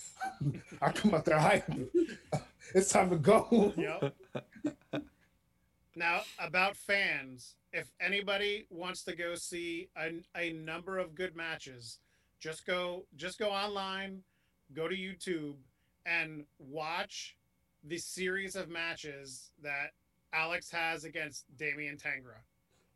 [0.82, 1.64] I come out there hype.
[2.72, 3.72] It's time to go.
[3.76, 4.14] Yep.
[5.96, 11.98] now about fans, if anybody wants to go see a, a number of good matches,
[12.40, 14.22] just go just go online,
[14.74, 15.54] go to YouTube,
[16.06, 17.36] and watch
[17.84, 19.92] the series of matches that
[20.32, 22.38] Alex has against Damian Tangra.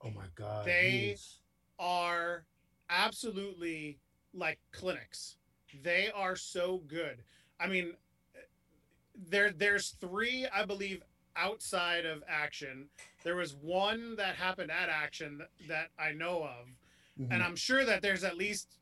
[0.03, 0.67] Oh my god.
[0.67, 1.39] They- he's-
[1.81, 2.45] are
[2.89, 3.99] absolutely
[4.33, 5.37] like clinics.
[5.83, 7.25] They are so good.
[7.59, 7.97] I mean,
[9.29, 11.03] there there's three, I believe,
[11.37, 12.89] outside of action.
[13.25, 16.69] There was one that happened at action that, that I know of,
[17.19, 17.33] Mhm.
[17.33, 18.77] and I'm sure that there's at least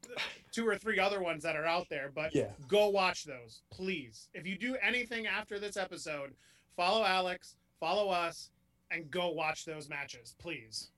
[0.52, 2.10] two or three other ones that are out there.
[2.10, 2.52] But Yeah.
[2.66, 4.28] go watch those, please.
[4.32, 6.34] If you do anything after this episode,
[6.76, 8.50] follow Alex, follow us,
[8.90, 10.90] and go watch those matches, please.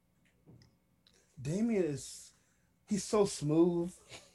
[1.41, 2.32] Damien is
[2.89, 3.93] he's so smooth.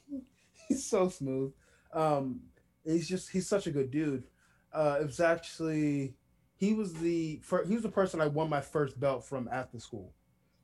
[0.68, 1.52] he's so smooth.
[1.92, 2.42] Um
[2.84, 4.24] he's just he's such a good dude.
[4.72, 6.14] Uh it was actually
[6.56, 9.78] he was the fir- he was the person I won my first belt from after
[9.80, 10.12] school.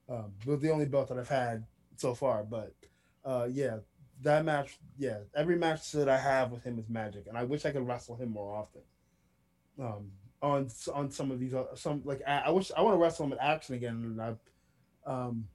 [0.08, 1.66] Um was the only belt that I've had
[2.00, 2.74] so far, but
[3.24, 3.78] uh yeah,
[4.22, 7.64] that match yeah, every match that I have with him is magic and I wish
[7.64, 8.82] I could wrestle him more often.
[9.80, 10.10] Um
[10.42, 13.26] on on some of these uh, some like I, I wish I want to wrestle
[13.26, 14.34] him at action again and I
[15.10, 15.48] um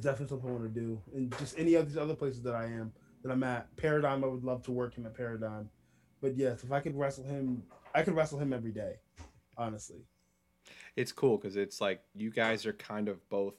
[0.00, 1.00] definitely something I want to do.
[1.14, 2.92] And just any of these other places that I am,
[3.22, 3.74] that I'm at.
[3.76, 5.68] Paradigm, I would love to work him at Paradigm.
[6.20, 7.62] But yes, if I could wrestle him,
[7.94, 8.94] I could wrestle him every day,
[9.56, 10.00] honestly.
[10.96, 13.54] It's cool because it's like you guys are kind of both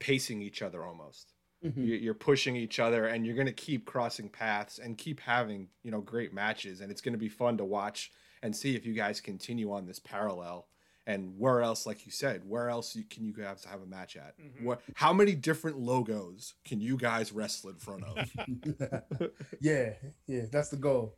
[0.00, 1.32] pacing each other almost.
[1.64, 1.84] Mm-hmm.
[1.84, 5.68] You- You're pushing each other, and you're going to keep crossing paths and keep having
[5.84, 8.10] you know great matches, and it's going to be fun to watch
[8.42, 10.66] and see if you guys continue on this parallel.
[11.06, 14.16] And where else, like you said, where else you, can you guys have a match
[14.16, 14.38] at?
[14.38, 14.62] Mhm.
[14.64, 14.80] What?
[14.94, 18.30] How many different logos can you guys wrestle in front of?
[19.60, 19.94] yeah,
[20.26, 21.16] yeah, that's the goal.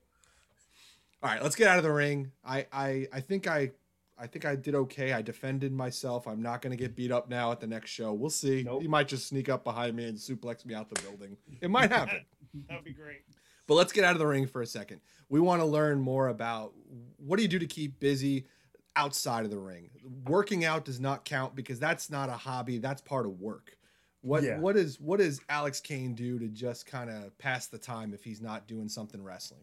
[1.23, 2.33] All right, let's get out of the ring.
[2.45, 3.73] I I I think I
[4.19, 5.13] I think I did okay.
[5.13, 6.27] I defended myself.
[6.29, 8.13] I'm not going to get beat up now at the next show.
[8.13, 8.63] We'll see.
[8.65, 8.83] Nope.
[8.83, 11.37] He might just sneak up behind me and suplex me out the building.
[11.61, 12.25] It might happen.
[12.69, 13.23] That would be great.
[13.67, 15.01] but let's get out of the ring for a second.
[15.29, 16.73] We want to learn more about
[17.17, 18.47] what do you do to keep busy
[18.95, 19.89] outside of the ring.
[20.27, 22.79] Working out does not count because that's not a hobby.
[22.79, 23.77] That's part of work.
[24.21, 24.59] What Yeah.
[24.59, 28.23] what is what does Alex Kane do to just kind of pass the time if
[28.23, 29.63] he's not doing something wrestling?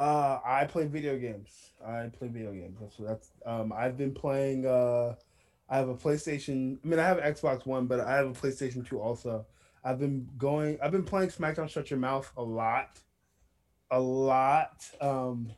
[0.00, 1.72] Uh, I play video games.
[1.86, 2.78] I play video games.
[2.80, 3.32] That's that's.
[3.44, 4.64] Um, I've been playing.
[4.64, 5.14] Uh,
[5.68, 6.78] I have a PlayStation.
[6.82, 9.44] I mean, I have Xbox One, but I have a PlayStation Two also.
[9.84, 10.78] I've been going.
[10.82, 12.98] I've been playing SmackDown Shut Your Mouth a lot,
[13.90, 14.88] a lot.
[15.02, 15.52] Um,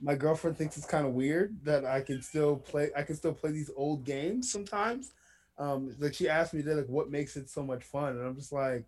[0.00, 2.88] my girlfriend thinks it's kind of weird that I can still play.
[2.96, 5.12] I can still play these old games sometimes.
[5.58, 8.34] Um, like she asked me, today, like, what makes it so much fun, and I'm
[8.34, 8.86] just like,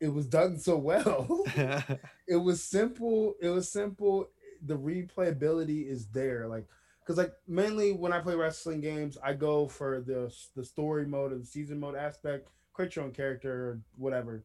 [0.00, 1.42] it was done so well.
[2.28, 4.28] it was simple it was simple.
[4.64, 6.66] The replayability is there like
[7.00, 11.32] because like mainly when i play wrestling games i go for the the story mode
[11.32, 14.44] or the season mode aspect create your own character or whatever.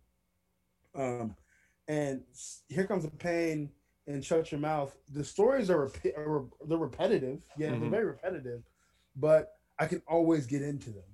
[0.96, 1.36] Um
[1.88, 2.24] and
[2.70, 3.70] here comes the pain
[4.08, 4.96] and shut your mouth.
[5.12, 7.42] The stories are, repi- are they're repetitive.
[7.58, 7.92] Yeah they're Mhm.
[7.92, 8.64] very repetitive
[9.16, 11.12] but i can always get into them.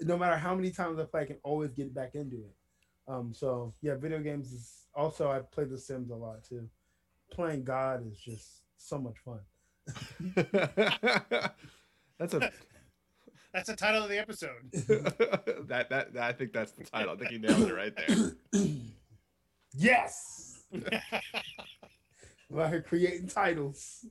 [0.00, 2.54] No matter how many times i play i can always get back into it
[3.08, 6.68] um, so yeah, video games is also I play The Sims a lot too.
[7.32, 9.40] Playing God is just so much fun.
[12.18, 12.52] that's a
[13.52, 14.70] That's the title of the episode.
[14.72, 17.14] that, that that I think that's the title.
[17.14, 18.36] I think you nailed it right there.
[19.74, 20.64] yes.
[22.56, 24.04] I'm creating titles.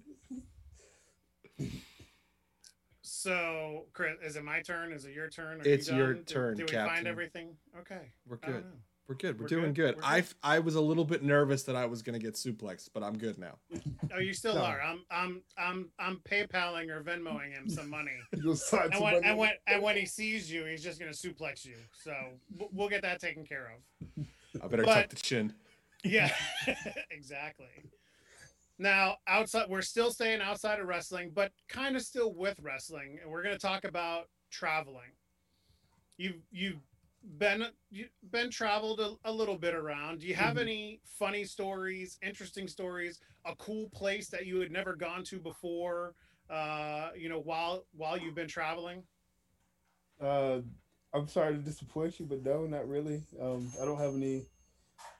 [3.08, 4.92] So, Chris, is it my turn?
[4.92, 5.62] Is it your turn?
[5.62, 6.16] Are It's you your done?
[6.18, 7.56] Did- turn, Did, we find everything?
[7.80, 8.12] Okay.
[8.28, 8.66] We're good.
[9.08, 9.38] We're good.
[9.40, 9.96] We're, We're doing good?
[9.96, 10.04] good.
[10.04, 10.34] We're I good?
[10.44, 13.38] I was a little bit nervous that I was gonna get suplexed, but I'm good
[13.38, 13.58] now.
[14.14, 14.62] Oh, you still No.
[14.62, 14.82] are.
[14.82, 18.12] I'm I'm I'm I'm PayPaling or Venmoing him some money.
[18.42, 21.66] You'll start And when, and when and when he sees you, he's just gonna suplex
[21.66, 21.76] you.
[21.94, 22.14] So
[22.74, 23.72] we'll get that taken care
[24.18, 24.26] of.
[24.62, 25.54] I better But- tuck the chin.
[26.04, 26.32] Yeah,
[27.12, 27.66] exactly.
[28.80, 33.32] Now, outside, we're still staying outside of wrestling, but kind of still with wrestling, and
[33.32, 35.12] we're going to talk about traveling.
[36.18, 36.82] You've you've
[37.38, 40.20] been you've been traveled a, a little bit around.
[40.20, 40.62] Do you have Mhm.
[40.62, 46.16] any funny stories, interesting stories, a cool place that you had never gone to before?
[46.50, 49.04] Uh, you know, while while you've been traveling.
[50.20, 50.62] Uh,
[51.14, 53.24] I'm sorry to disappoint you, but no, not really.
[53.40, 54.46] Um, I don't have any.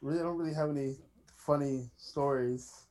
[0.02, 0.98] Really, I don't really have any
[1.36, 2.87] funny stories.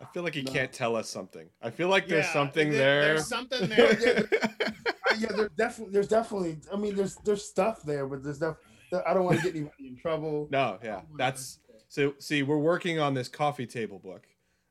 [0.00, 0.52] I feel like he No.
[0.52, 1.48] can't tell us something.
[1.60, 3.14] I feel like there's Yeah, something there- there.
[3.14, 3.90] There's something there.
[3.92, 6.58] Uh, yeah, there's definitely, there's definitely.
[6.72, 8.56] I mean, there's there's stuff there, but there's def-
[9.06, 10.48] I don't want to get anybody in trouble.
[10.50, 12.14] no, yeah, that's so.
[12.18, 14.26] See, we're working on this coffee table book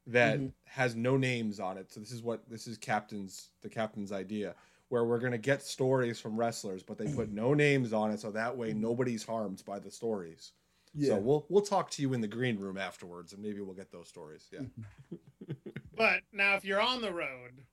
[0.08, 0.52] that Mhm.
[0.66, 1.92] has no names on it.
[1.92, 4.56] So this is what this is captain's the captain's idea,
[4.90, 8.32] where we're gonna get stories from wrestlers, but they put no names on it, so
[8.32, 10.54] that way nobody's harmed by the stories.
[10.94, 11.10] Yeah.
[11.10, 13.92] So we'll we'll talk to you in the green room afterwards, and maybe we'll get
[13.92, 14.48] those stories.
[14.52, 14.62] Yeah.
[15.96, 17.66] But now, if you're on the road,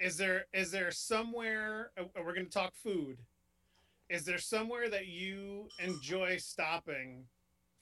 [0.00, 1.92] is there is there somewhere?
[1.96, 3.18] uh, We're going to talk food.
[4.08, 7.26] Is there somewhere that you enjoy stopping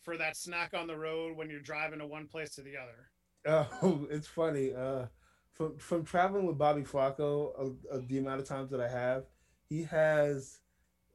[0.03, 3.71] for that snack on the road when you're driving to one place to the other?
[3.83, 4.75] Oh, it's funny.
[4.75, 5.07] Uh,
[5.53, 9.25] from from traveling with Bobby Flaco, uh, uh, the amount of times that I have,
[9.71, 10.59] he has,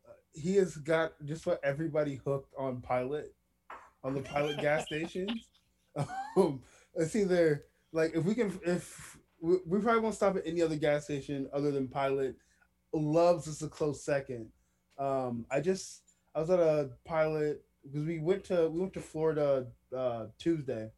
[0.07, 3.35] uh, he has got just about everybody hooked on Pilot,
[4.03, 5.49] on the Pilot gas stations.
[6.35, 6.63] Um,
[6.95, 10.75] it's either like if we can, if we, we probably won't stop at any other
[10.75, 12.35] gas station other than Pilot.
[12.91, 14.49] Loves is a close second.
[14.97, 16.01] Um, I just
[16.33, 20.89] I was at a Pilot because we went to we went to Florida uh, Tuesday.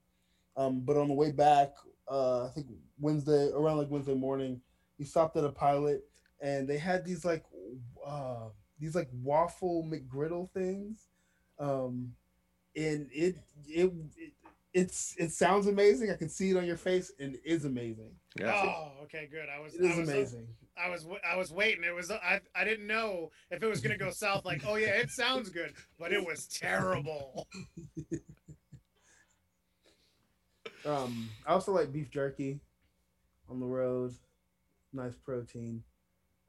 [0.55, 1.73] Um, but on the way back,
[2.09, 2.67] uh, I think
[2.99, 4.61] Wednesday around like Wednesday morning,
[4.97, 6.05] we stopped at a pilot
[6.41, 7.43] and they had these like
[8.05, 8.49] uh,
[8.79, 11.07] these like waffle McGriddle things.
[11.59, 12.11] Um,
[12.75, 14.31] and it, it it
[14.73, 16.11] it's it sounds amazing.
[16.11, 18.11] I can see it on your face and it is amazing.
[18.37, 18.53] Yeah.
[18.53, 19.47] Oh, okay, good.
[19.49, 20.47] I was It is I was, amazing.
[20.77, 21.83] I was I was waiting.
[21.83, 24.43] It was I I didn't know if it was going to go south.
[24.43, 27.47] Like, oh yeah, it sounds good, but it was terrible.
[30.85, 32.59] Um, I also like beef jerky
[33.49, 34.13] on the road.
[34.93, 35.83] Nice protein.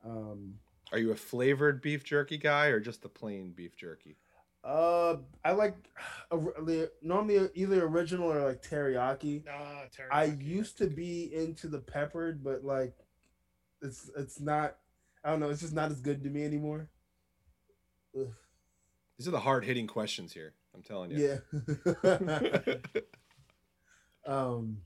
[0.04, 0.54] Um,
[0.92, 4.16] Are you a flavored beef jerky guy or just the plain beef jerky?
[4.66, 5.76] Uh, I like
[6.30, 6.38] uh,
[7.02, 9.44] normally either original or like teriyaki.
[9.48, 10.16] Ah, terrible.
[10.16, 12.94] I used to be into the peppered, but like,
[13.80, 14.76] it's it's not.
[15.24, 15.50] I don't know.
[15.50, 16.88] It's just not as good to me anymore.
[18.18, 18.28] Ugh.
[19.18, 20.54] These are the hard hitting questions here.
[20.74, 21.40] I'm telling you.
[21.54, 22.74] Yeah.
[24.26, 24.78] um,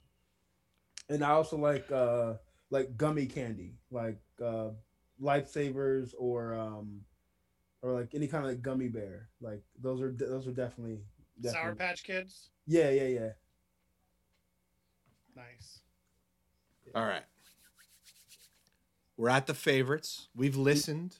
[1.09, 2.35] and I also like uh
[2.71, 4.69] like gummy candy, like uh
[5.21, 7.01] lifesavers or um
[7.83, 9.29] or like any kind of like gummy bear.
[9.41, 11.01] Like those are those are definitely,
[11.43, 12.51] Sour definitely Patch Kids.
[12.67, 13.31] Yeah, yeah, yeah.
[15.37, 15.81] Nice.
[16.95, 17.23] All right.
[19.17, 20.29] We're at the favorites.
[20.35, 21.17] We've listened.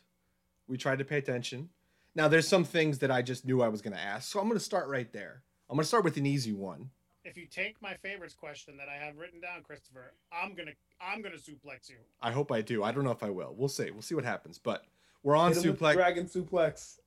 [0.67, 1.69] We tried to pay attention.
[2.15, 4.31] Now, there's some things that I just knew I was going to ask.
[4.31, 5.43] So I'm going to start right there.
[5.69, 6.91] I'm going to start with an easy one.
[7.25, 10.71] If you take my favorites question that I have written down, Christopher, I'm gonna
[11.03, 11.97] I'm gonna suplex you.
[12.23, 12.83] I hope I do.
[12.83, 13.55] I don't know if I will.
[13.57, 13.91] We'll see.
[13.91, 14.59] We'll see what happens.
[14.59, 14.85] But
[15.23, 15.93] we're on Hit suplex.
[15.95, 16.99] Dragon suplex.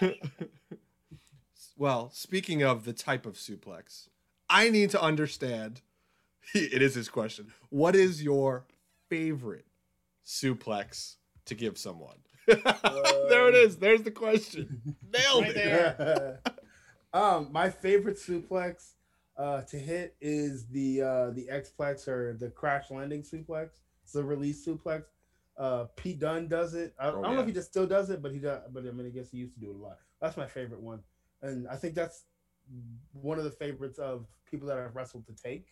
[1.76, 4.08] well, speaking of the type of suplex,
[4.48, 5.82] I need to understand.
[6.54, 7.52] It is his question.
[7.70, 8.66] What is your
[9.08, 9.64] favorite
[10.26, 11.14] suplex
[11.46, 12.16] to give someone?
[12.46, 13.76] there it is.
[13.76, 14.96] There's the question.
[15.12, 15.54] Nailed Right it.
[15.54, 16.40] there.
[17.14, 18.94] um, my favorite suplex
[19.36, 23.68] uh, to hit is the uh, the Xplex or the crash landing suplex.
[24.02, 25.04] It's the release suplex.
[25.62, 26.92] Uh, Pete Dunne does it.
[26.98, 28.62] I, Oh, I don't know if he just still does it, but he does.
[28.72, 29.98] But I mean, I guess he used to do it a lot.
[30.20, 31.00] That's my favorite one,
[31.40, 32.24] and I think that's
[33.12, 35.66] one of the favorites of people that I've wrestled to take.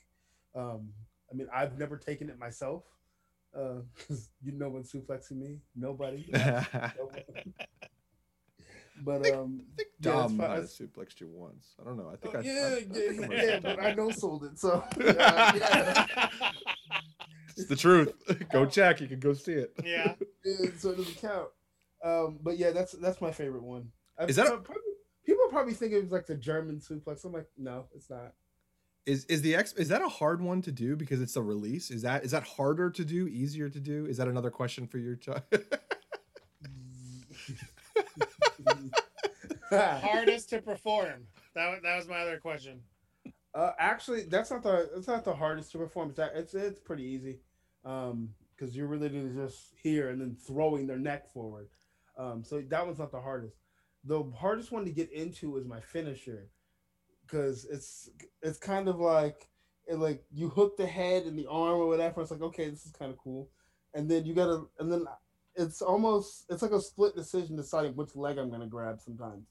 [0.54, 0.90] Um,
[1.30, 2.84] I mean, I've never taken it myself
[3.52, 6.24] because you know when suplexing me, nobody.
[6.34, 7.24] I Nobody.
[9.02, 11.74] But think- um, think Yeah, Dom it's might have suplexed you once.
[11.80, 12.10] I don't know.
[12.12, 12.42] I think Oh, I.
[12.42, 15.54] yeah, I, I yeah, think I might yeah, but I know sold it, so yeah,
[15.56, 16.28] yeah.
[17.60, 18.12] It's the truth.
[18.52, 19.00] go check.
[19.00, 19.72] You can go see it.
[19.84, 20.14] yeah.
[20.44, 21.48] Yeah, so it doesn't count.
[22.02, 23.90] Um, but yeah, that's that's my favorite one.
[24.18, 24.82] I- Is that a- probably,
[25.26, 27.24] people probably think it was like the German suplex?
[27.26, 28.32] I'm like, no, it's not.
[29.04, 31.90] Is is the X is that a hard one to do because it's a release?
[31.90, 34.06] Is that is that harder to do, easier to do?
[34.06, 35.42] Is that another question for your child?
[39.70, 41.26] Hardest to perform.
[41.54, 42.80] That, wa- that was my other question.
[43.54, 46.08] Uh, actually, that's not the it's not the hardest to perform.
[46.10, 47.40] It's that- it's it's pretty easy,
[47.84, 51.68] um, because you're literally just here and then throwing their neck forward.
[52.18, 53.56] Um, so that one's not the hardest.
[54.04, 56.48] The hardest one to get into is my finisher,
[57.26, 58.10] because it's
[58.42, 59.48] it's kind of like
[59.86, 62.20] it like you hook the head and the arm or whatever.
[62.20, 63.48] It's like okay, this is kind of cool,
[63.94, 65.04] and then you gotta and then
[65.54, 69.46] it's almost it's like a split decision deciding which leg I'm gonna grab sometimes,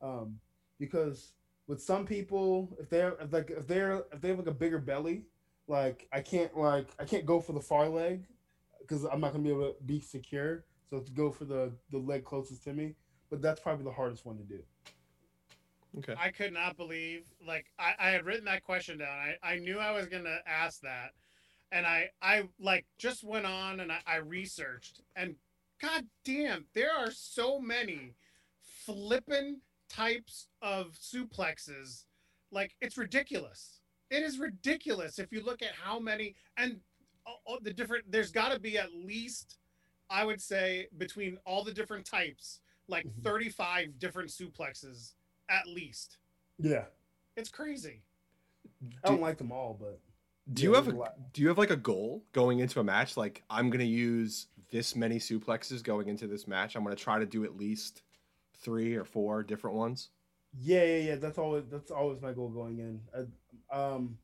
[0.00, 0.38] um,
[0.78, 1.32] because
[1.66, 5.26] with some people if they're like if they're if they have like a bigger belly
[5.68, 8.24] like i can't like i can't go for the far leg
[8.80, 11.98] because i'm not gonna be able to be secure so to go for the the
[11.98, 12.94] leg closest to me
[13.30, 14.62] but that's probably the hardest one to do
[15.98, 16.14] okay.
[16.18, 19.08] I could not believe like I, I had written that question down.
[19.08, 21.12] I, I knew I was gonna ask that.
[21.70, 25.36] And I I like just went on and I, I researched and
[25.80, 28.14] god damn, there are so many
[28.60, 32.04] flippin' types of suplexes.
[32.50, 33.81] Like it's ridiculous.
[34.12, 36.80] It is ridiculous if you look at how many and
[37.24, 39.58] all- all the different there's gotta be at least
[40.10, 43.22] I would say between all the different types, like Mhm.
[43.22, 45.14] 35 different suplexes
[45.48, 46.18] at least.
[46.58, 46.86] yeah
[47.36, 48.02] It's crazy.
[49.02, 49.98] i don't Do- like them all but
[50.52, 53.16] Do you have a a do you have like a goal going into a match?
[53.16, 56.74] Like I'm gonna use this many suplexes going into this match.
[56.76, 58.02] I'm gonna try to do at least
[58.54, 60.10] three or four different ones.
[60.60, 63.00] Yeah yeah yeah that's always that's always my goal going in
[63.72, 64.18] I, um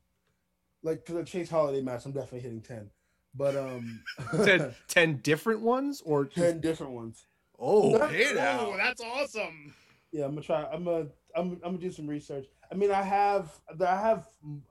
[0.83, 2.89] like for the chase holiday match i'm definitely hitting 10
[3.35, 4.01] but um
[4.45, 7.25] 10, 10 different ones or 10 different ones
[7.57, 9.73] oh That's- hey Oh, that's awesome.
[10.11, 10.63] Yeah, I'm gonna try.
[10.65, 11.05] I'm gonna.
[11.35, 11.51] I'm.
[11.51, 12.47] I'm gonna do some research.
[12.71, 13.51] I mean, I have.
[13.79, 14.25] I have.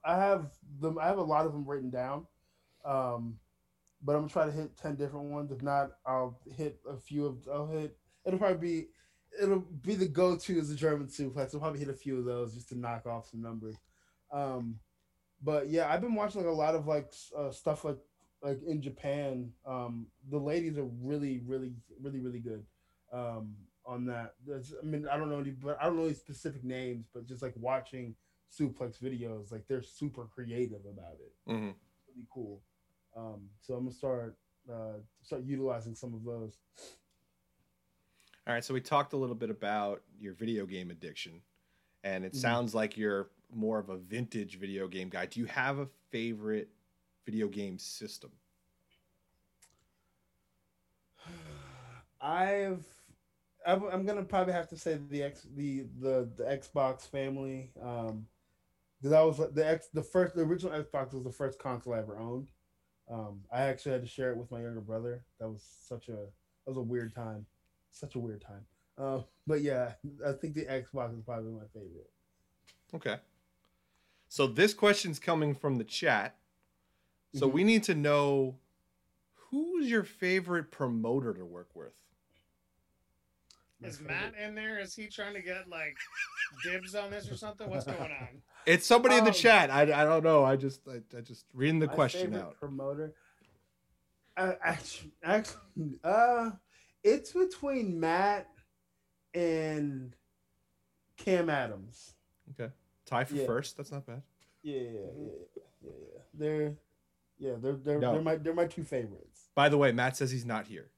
[0.04, 0.50] I have
[0.80, 0.98] them.
[1.00, 2.26] I have a lot of them written down.
[2.84, 3.38] Um,
[4.02, 5.52] but I'm gonna try to hit ten different ones.
[5.52, 7.46] If not, I'll hit a few of.
[7.52, 7.96] I'll hit.
[8.24, 8.86] It'll probably be.
[9.41, 11.55] It'll be the go-to as a German suplex.
[11.55, 13.76] I'll probably hit a few of those just to knock off some numbers.
[14.32, 14.80] Um,
[15.43, 17.99] but yeah, I've been watching like a lot of like uh, stuff like
[18.43, 19.53] like in Japan.
[19.66, 22.64] Um, the ladies are really, really, really, really good.
[23.12, 23.55] Um,
[23.89, 24.34] on that.
[24.47, 27.26] That's, I mean, I don't know any, but I don't know any specific names, but
[27.26, 28.14] just like watching
[28.53, 31.32] suplex videos, like they're super creative about it.
[31.51, 31.74] Mhm.
[32.07, 32.61] Really cool.
[33.16, 34.36] Um, so I'm gonna start
[34.70, 36.59] uh, start utilizing some of those.
[38.49, 41.42] All right, so we talked a little bit about your video game addiction,
[42.03, 42.36] and it Mhm.
[42.36, 45.26] sounds like you're more of a vintage video game guy.
[45.26, 46.70] Do you have a favorite
[47.26, 48.32] video game system?
[52.22, 52.86] I've
[53.66, 57.70] I'm I'm gonna probably have to say the X the the the Xbox family.
[57.82, 58.28] Um,
[58.99, 61.99] because I was the X the first the original Xbox was the first console I
[61.99, 62.51] ever owned.
[63.11, 65.26] Um, I actually had to share it with my younger brother.
[65.38, 66.12] That was such a
[66.64, 67.46] that was a weird time,
[67.91, 68.64] such a weird time.
[68.97, 69.93] Uh, but yeah,
[70.26, 72.11] I think the Xbox is probably my favorite.
[72.95, 73.16] Okay.
[74.28, 76.36] So this question's coming from the chat.
[77.34, 77.53] So Mhm.
[77.53, 78.59] we need to know
[79.51, 81.93] who's your favorite promoter to work with?
[83.80, 84.12] My Is favorite.
[84.14, 84.78] Matt in there?
[84.80, 85.97] Is he trying to get like
[86.64, 87.68] dibs on this or something?
[87.70, 88.43] What's going on?
[88.66, 89.70] It's somebody in the Um, chat.
[89.70, 90.45] I, I don't know.
[90.45, 92.57] I just I, I just reading the My question favorite out.
[92.61, 93.14] Promoter.
[94.36, 96.51] Uh, actually, actually, uh,
[97.11, 98.48] it's between Matt
[99.34, 100.14] and
[101.16, 102.14] Cam Adams.
[102.52, 102.72] Okay.
[103.06, 103.46] Tie for Yeah.
[103.46, 103.76] first.
[103.76, 104.22] That's not bad.
[104.62, 105.62] Yeah, yeah, yeah, yeah.
[105.82, 106.20] yeah.
[106.34, 106.74] They're,
[107.38, 108.12] yeah, they're they're No.
[108.12, 109.48] they're my they're my two favorites.
[109.54, 110.90] By the way, Matt says he's not here.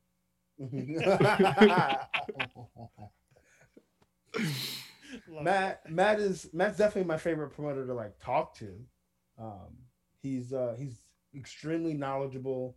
[0.58, 0.72] Love
[5.42, 8.74] Matt Matt is Matt's definitely my favorite promoter to like talk to.
[9.38, 9.76] Um,
[10.22, 11.02] he's uh, he's
[11.34, 12.76] extremely knowledgeable,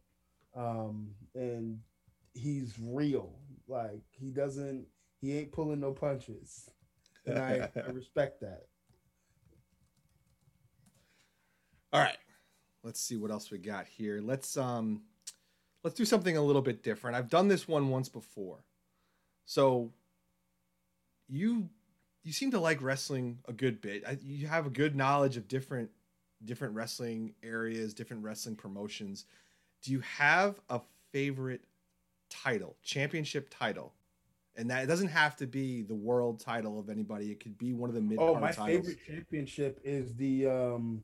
[0.56, 1.80] um, and
[2.34, 3.34] he's real.
[3.68, 4.86] Like he doesn't
[5.22, 6.70] he ain't pulling no punches,
[7.26, 8.68] and I, I respect that.
[11.92, 12.18] All right.
[12.84, 14.20] Let's see what else we got here.
[14.22, 15.04] Let's um
[15.84, 17.16] let's do something a little bit different.
[17.16, 18.66] I've done this one once before.
[19.46, 19.92] So
[21.30, 21.70] you
[22.24, 24.04] you seem to like wrestling a good bit.
[24.08, 25.92] I, you have a good knowledge of different
[26.44, 29.26] different wrestling areas, different wrestling promotions.
[29.82, 30.82] Do you have a
[31.12, 31.62] favorite
[32.34, 33.94] title, championship title?
[34.56, 37.32] And that it doesn't have to be the world title of anybody.
[37.32, 38.86] It could be one of the mid Oh, my titles.
[38.86, 41.04] favorite championship is the um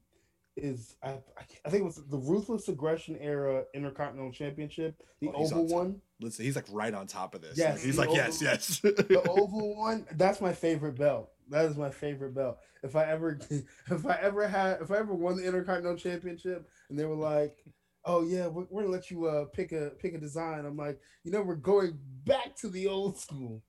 [0.56, 1.18] is I,
[1.66, 6.02] I think it was the Ruthless Aggression era Intercontinental Championship, the Oh, oval on one.
[6.20, 7.58] Listen, he's like right on top of this.
[7.58, 8.80] Yes, he's the like, yes, yes.
[8.84, 11.32] The oval one, that's my favorite belt.
[11.50, 12.60] That is my favorite belt.
[12.84, 17.00] If I ever, if I ever had, if I ever won the Intercontinental Championship, and
[17.00, 17.58] they were like,
[18.06, 21.00] "Oh yeah, we're, we're gonna let you uh, pick a pick a design," I'm like,
[21.24, 23.64] you know, we're going back to the old school.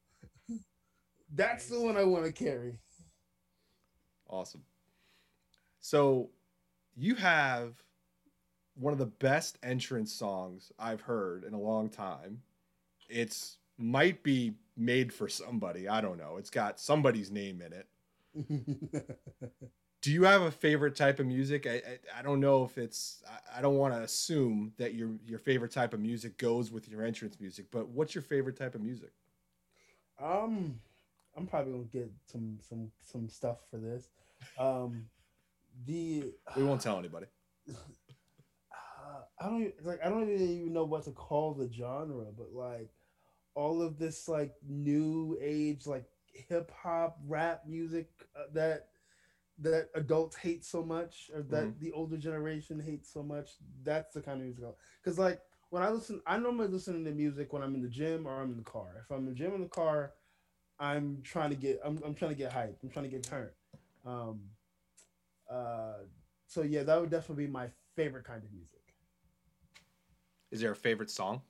[1.34, 2.78] That's the one I want to carry.
[4.28, 4.62] Awesome.
[5.80, 6.30] So
[6.96, 7.82] you have
[8.74, 12.42] one of the best entrance songs I've heard in a long time.
[13.08, 15.88] It's might be made for somebody.
[15.88, 16.36] I don't know.
[16.36, 17.86] It's got somebody's name in it.
[20.02, 21.66] Do you have a favorite type of music?
[21.66, 23.22] I I, I don't know if it's.
[23.28, 26.88] I, I don't want to assume that your your favorite type of music goes with
[26.88, 27.66] your entrance music.
[27.70, 29.10] But what's your favorite type of music?
[30.22, 30.78] um,
[31.36, 34.08] I'm probably gonna get some some some stuff for this.
[34.58, 35.04] Um,
[35.86, 37.26] the We won't tell anybody.
[37.70, 37.74] uh,
[39.40, 42.90] I don't even- like I don't even know what to call the genre, but like
[43.54, 48.88] all of this like new age like hip hop rap music uh, that
[49.60, 51.80] that adults hate so much or that Mhm.
[51.80, 53.50] the older generation hates so much.
[53.82, 54.64] That's the kind of music
[55.02, 55.40] because like
[55.70, 58.50] when I listen, I normally listen to music when I'm in the gym or I'm
[58.50, 59.04] in the car.
[59.04, 60.12] If I'm in the gym or in the car,
[60.78, 62.82] I'm trying to get I'm, I'm trying to get hyped.
[62.82, 63.50] I'm trying to get turned.
[64.04, 64.40] Um,
[65.50, 66.04] uh,
[66.46, 68.94] so yeah, that would definitely be my favorite kind of music.
[70.50, 71.42] Is there a favorite song?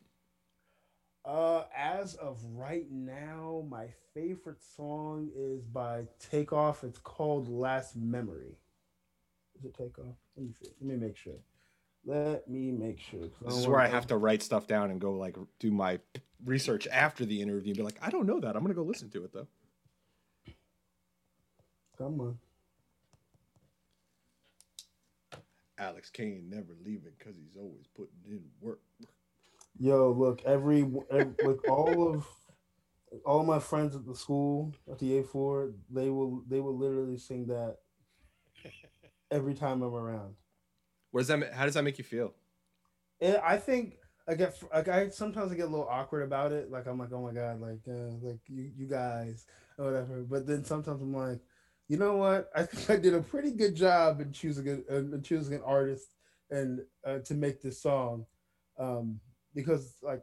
[1.25, 6.83] Uh, as of right now, my favorite song is by Takeoff.
[6.83, 8.57] It's called Last Memory.
[9.59, 10.17] Is it Takeoff?
[10.37, 10.71] Let me see.
[10.81, 11.35] Let me make sure.
[12.07, 13.29] Let me make sure.
[13.43, 16.01] This is where I have to write stuff down and go like do my
[16.47, 18.57] research after the interview and be like, I don't know that.
[18.57, 19.47] I'm gonna go listen to it though.
[21.99, 22.39] Come on.
[25.79, 28.81] Alex Kane never leaving because he's always putting in work.
[29.83, 32.27] Yo, look, every, every like all of
[33.25, 37.17] all my friends at the school at the A four, they will they will literally
[37.17, 37.79] sing that
[39.31, 40.35] every time I'm around.
[41.13, 41.55] What does that?
[41.55, 42.35] How does that make you feel?
[43.23, 43.95] And I think
[44.29, 46.71] I get like I sometimes I get a little awkward about it.
[46.71, 49.47] Like I'm like, oh my god, like uh, like you you guys
[49.79, 50.23] or whatever.
[50.29, 51.41] But then sometimes I'm like,
[51.89, 52.51] you know what?
[52.55, 56.15] I think I did a pretty good job in choosing a, in choosing an artist
[56.51, 58.27] and uh, to make this song,
[58.79, 59.21] um,
[59.55, 60.23] because like.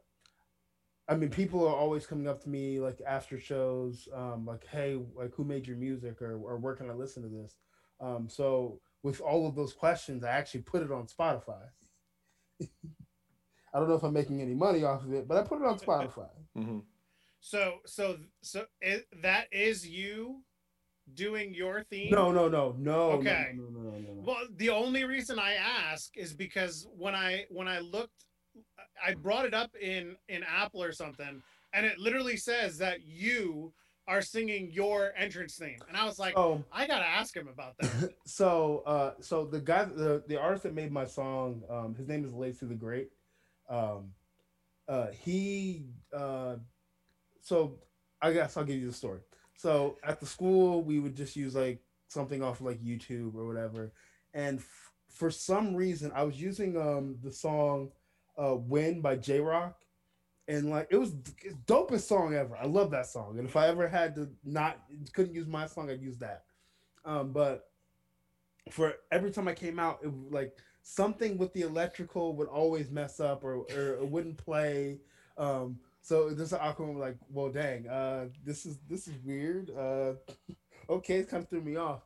[1.09, 4.99] I mean, people are always coming up to me like after shows, um, like, "Hey,
[5.15, 7.55] like, who made your music, or, or where can I listen to this?"
[8.01, 11.61] Um, so, with all of those questions, I actually put it on Spotify.
[13.73, 15.65] I don't know if I'm making any money off of it, but I put it
[15.65, 16.30] on Spotify.
[16.57, 16.80] Mm-hmm.
[17.39, 20.41] So so so it, that is you
[21.13, 22.11] doing your theme.
[22.11, 23.11] No, no, no, no.
[23.11, 23.51] Okay.
[23.55, 24.23] No, no, no, no, no, no.
[24.25, 28.25] Well, the only reason I ask is because when I when I looked,
[29.05, 31.41] I brought it up in in Apple or something,
[31.73, 33.73] and it literally says that you
[34.07, 37.77] are singing your entrance theme, and I was like, Oh, I gotta ask him about
[37.79, 38.13] that.
[38.25, 42.23] so uh so the guy the, the artist that made my song um his name
[42.23, 43.09] is Lacey the Great.
[43.69, 44.13] Um
[44.87, 46.55] uh he uh
[47.41, 47.77] so
[48.21, 49.19] I guess I'll give you the story.
[49.55, 53.45] So at the school we would just use like something off of like YouTube or
[53.45, 53.91] whatever.
[54.33, 57.91] And f- for some reason I was using um the song
[58.38, 59.77] uh Win by Jay Rock
[60.47, 61.13] and like it was
[61.65, 64.79] dopest song ever I love that song and if I ever had to not
[65.13, 66.43] couldn't use my song I'd use that
[67.05, 67.67] um but
[68.71, 73.19] for every time I came out, it like something with the electrical would always mess
[73.19, 74.99] up or, or it wouldn't play.
[75.38, 76.53] Um, so this.
[76.53, 79.71] I'm like, well, dang, uh, this is this is weird.
[79.71, 80.13] Uh,
[80.89, 82.01] okay, it kind of threw me off.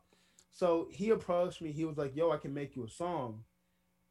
[0.50, 1.72] So he approached me.
[1.72, 3.42] He was like, "Yo, I can make you a song,"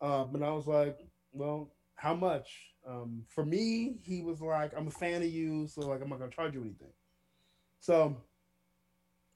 [0.02, 1.00] um, and I was like,
[1.34, 1.72] "Well,
[2.02, 6.02] how much?" Um, for me, he was like, "I'm a fan of you, so like,
[6.02, 6.94] I'm not gonna charge you anything."
[7.80, 8.18] So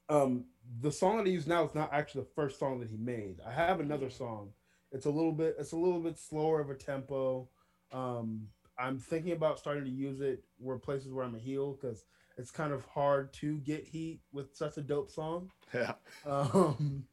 [0.08, 0.44] um
[0.80, 3.36] the song that I use now is not actually the first song that he made.
[3.46, 4.50] I have another song.
[4.92, 7.48] It's a little bit it's a little bit slower of a tempo.
[7.92, 8.48] Um
[8.78, 12.04] I'm thinking about starting to use it where places where I'm a heel because
[12.36, 15.50] it's kind of hard to get heat with such a dope song.
[15.74, 15.94] Yeah.
[16.24, 17.04] Um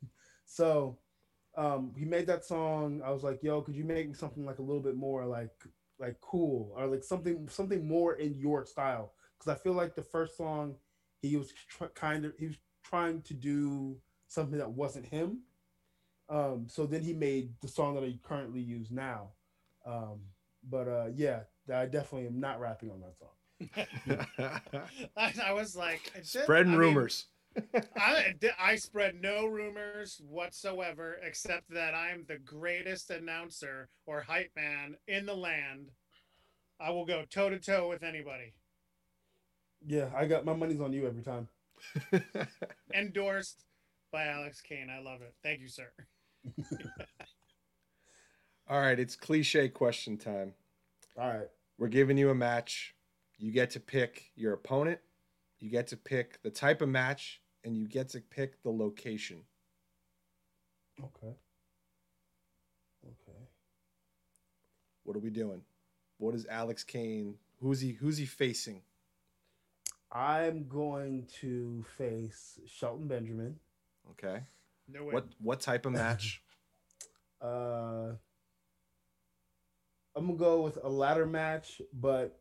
[0.45, 0.97] so
[1.55, 3.01] um he made that song.
[3.05, 5.51] I was like, yo, could you make something like a little bit more like
[5.99, 9.13] like cool or like something something more in your style?
[9.37, 10.75] Because I feel like the first song
[11.21, 13.97] he was tr- kind of he was trying to do
[14.27, 15.39] something that wasn't him.
[16.29, 19.29] Um, so then he made the song that I currently use now.
[19.85, 20.21] Um,
[20.69, 21.41] but uh, yeah,
[21.73, 23.29] I definitely am not rapping on that song.
[25.17, 27.25] I, I was like, Spreading I mean, rumors.
[27.97, 34.95] I, I spread no rumors whatsoever, except that I'm the greatest announcer or hype man
[35.07, 35.91] in the land.
[36.79, 38.53] I will go toe to toe with anybody.
[39.85, 41.47] Yeah, I got my money's on you every time.
[42.93, 43.65] Endorsed
[44.11, 44.89] by Alex Kane.
[44.89, 45.33] I love it.
[45.43, 45.91] Thank you, sir.
[48.69, 50.53] All right, it's cliche question time.
[51.19, 51.49] All right.
[51.77, 52.95] We're giving you a match.
[53.37, 54.99] You get to pick your opponent.
[55.59, 59.41] You get to pick the type of match, and you get to pick the location.
[60.99, 61.35] Okay.
[63.05, 63.39] Okay.
[65.03, 65.61] What are we doing?
[66.17, 67.35] What is Alex Kane?
[67.59, 67.91] Who's he?
[67.91, 68.81] Who's he facing?
[70.11, 73.59] I'm going to face Shelton Benjamin.
[74.11, 74.43] Okay.
[74.87, 75.13] No way.
[75.13, 76.41] What what type of match?
[77.41, 78.13] Uh,
[80.15, 82.39] I'm gonna go with a ladder match, but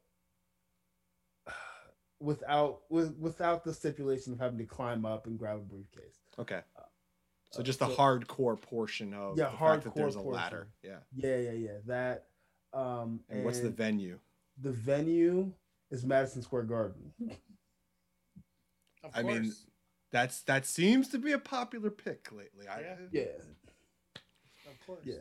[2.22, 6.20] without with without the stipulation of having to climb up and grab a briefcase.
[6.38, 6.60] Okay.
[7.50, 10.20] So Uh, just the so- hardcore portion of Yeah, the fact that hardcore there's a
[10.20, 10.32] portion.
[10.40, 10.68] ladder.
[10.82, 10.98] Yeah.
[11.14, 11.78] Yeah, yeah, yeah.
[11.86, 12.28] That.
[12.72, 14.18] Um, And, what's the venue?
[14.58, 15.52] the venue
[15.90, 17.12] is Madison Square Garden.
[19.04, 19.12] Of course.
[19.14, 19.52] I mean.
[20.12, 22.68] That's that seems to be a popular pick lately.
[22.68, 22.96] I, Yeah.
[23.10, 23.22] Yeah,
[24.70, 25.00] of course.
[25.04, 25.14] yeah.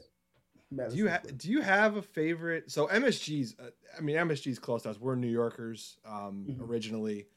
[0.73, 2.71] Do you ha- do you have a favorite?
[2.71, 4.99] So MSG's, uh, I mean MSG's close to us.
[4.99, 6.61] We're New Yorkers um, Mhm.
[6.69, 7.27] originally.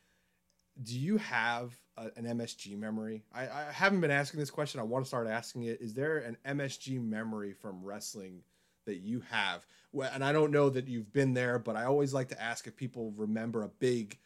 [0.82, 3.24] Do you have a, an MSG memory?
[3.32, 4.80] I, I haven't been asking this question.
[4.80, 5.80] I want to start asking it.
[5.80, 8.42] Is there an MSG memory from wrestling
[8.86, 9.66] that you have?
[9.92, 12.66] Well, and I don't know that you've been there, but I always like to ask
[12.66, 14.18] if people remember a big,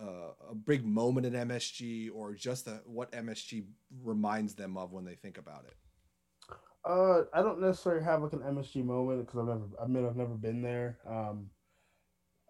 [0.00, 3.64] uh, a big moment in MSG or just a, what MSG
[4.02, 5.74] reminds them of when they think about it.
[6.84, 10.16] Uh, I don't necessarily have like an MSG moment because I've never, I mean, I've
[10.16, 10.98] never been there.
[11.08, 11.46] Um,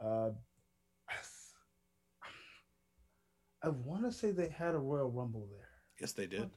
[0.05, 0.31] uh,
[3.63, 5.69] I want to say they had a Royal Rumble there.
[6.01, 6.51] Yes, they did.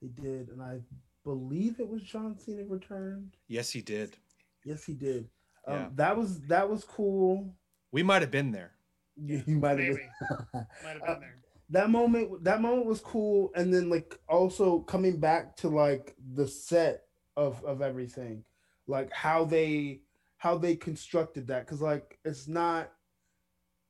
[0.00, 0.80] They did, and I
[1.24, 3.36] believe it was John Cena returned.
[3.48, 4.16] Yes, he did.
[4.64, 5.28] Yes, he did.
[5.66, 5.88] Um, Yeah.
[5.96, 7.54] That was that was cool.
[7.92, 8.72] We might have been there.
[9.16, 10.10] You, you might have been.
[10.82, 11.39] Might have been there.
[11.70, 16.46] That moment that moment was cool and then like also coming back to like the
[16.46, 17.04] set
[17.36, 18.44] of of everything
[18.86, 20.00] like how they
[20.36, 22.92] how they constructed that because like it's not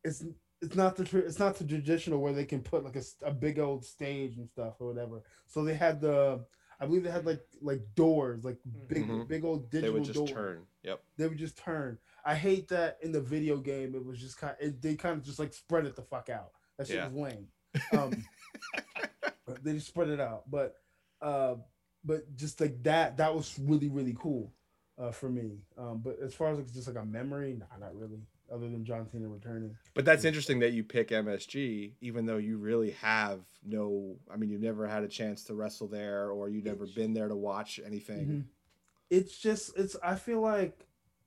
[0.04, 0.24] it's
[0.62, 3.58] it's not the tra- it's not the traditional where they can put like a big
[3.58, 6.44] old stage and stuff or whatever so they had the
[6.80, 8.58] i believe they had like like doors like
[8.88, 9.26] big Mhm.
[9.28, 10.66] big old digital They digital would just doors turn.
[10.82, 11.02] Yep.
[11.16, 11.98] they would just turn.
[12.24, 13.94] I hate that in the video game.
[13.94, 14.54] It was just kind.
[14.60, 16.52] It, they kind of just like spread it the fuck out.
[16.78, 17.08] That shit Yeah.
[17.08, 17.48] was lame.
[17.92, 18.24] Um,
[19.62, 20.76] they just spread it out, but
[21.20, 21.54] uh,
[22.04, 24.52] but just like that, that was really really cool
[24.98, 25.58] uh, for me.
[25.78, 28.20] Um, but as far as like just like a memory, nah, not really.
[28.52, 29.76] Other than John Cena returning.
[29.94, 34.16] But that's interesting that you pick MSG, even though you really have no.
[34.28, 37.14] I mean, you've never had a chance to wrestle there, or you've never It's- been
[37.14, 38.26] there to watch anything.
[38.26, 38.44] Mhm.
[39.08, 39.94] It's just it's.
[40.02, 40.84] I feel like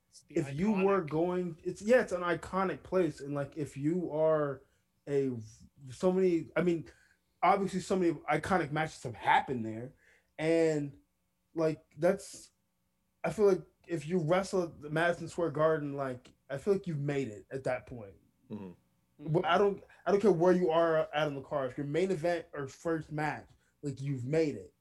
[0.10, 3.78] It's the if you were going it's yeah it's an iconic place and like if
[3.78, 4.62] you are
[5.08, 5.32] a
[5.90, 6.86] so many i mean
[7.42, 9.92] obviously so many iconic matches have happened there
[10.40, 10.92] and
[11.56, 12.52] like that's
[13.24, 16.88] i feel like if you wrestle at the madison square garden like i feel like
[16.88, 18.14] you've made it at that point
[18.52, 18.74] Mhm.
[19.20, 21.88] well, i don't i don't care where you are out in the car if your
[21.88, 23.46] main event or first match
[23.82, 24.74] like you've made it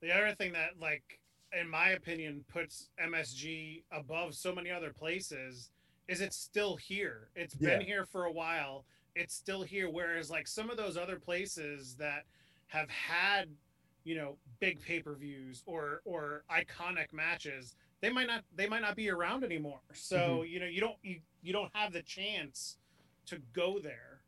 [0.00, 1.18] The other thing that, like,
[1.58, 5.70] in my opinion, puts MSG above so many other places
[6.08, 7.30] is it's still here.
[7.34, 8.84] It's been here for a while.
[9.14, 9.88] It's still here.
[9.90, 12.24] Whereas, like, some of those other places that
[12.68, 13.56] have had,
[14.04, 18.82] you know, big pay per views or or iconic matches, they might not they might
[18.82, 19.80] not be around anymore.
[19.92, 22.78] So you know, you don't you, you don't have the chance
[23.26, 24.22] to go there.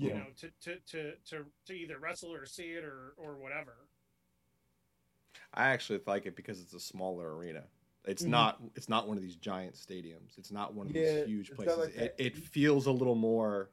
[0.00, 3.88] You know, to to to to to either wrestle or see it or or whatever.
[5.54, 7.64] I actually like it because it's a smaller arena.
[8.04, 8.26] It's Mhm.
[8.26, 8.60] not.
[8.74, 10.36] It's not one of these giant stadiums.
[10.38, 11.78] It's not one of Yeah, these huge places.
[11.78, 13.70] like it, it feels a little more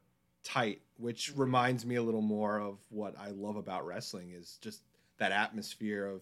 [0.50, 4.82] tight, which reminds me a little more of what I love about wrestling is just
[5.18, 6.22] that atmosphere of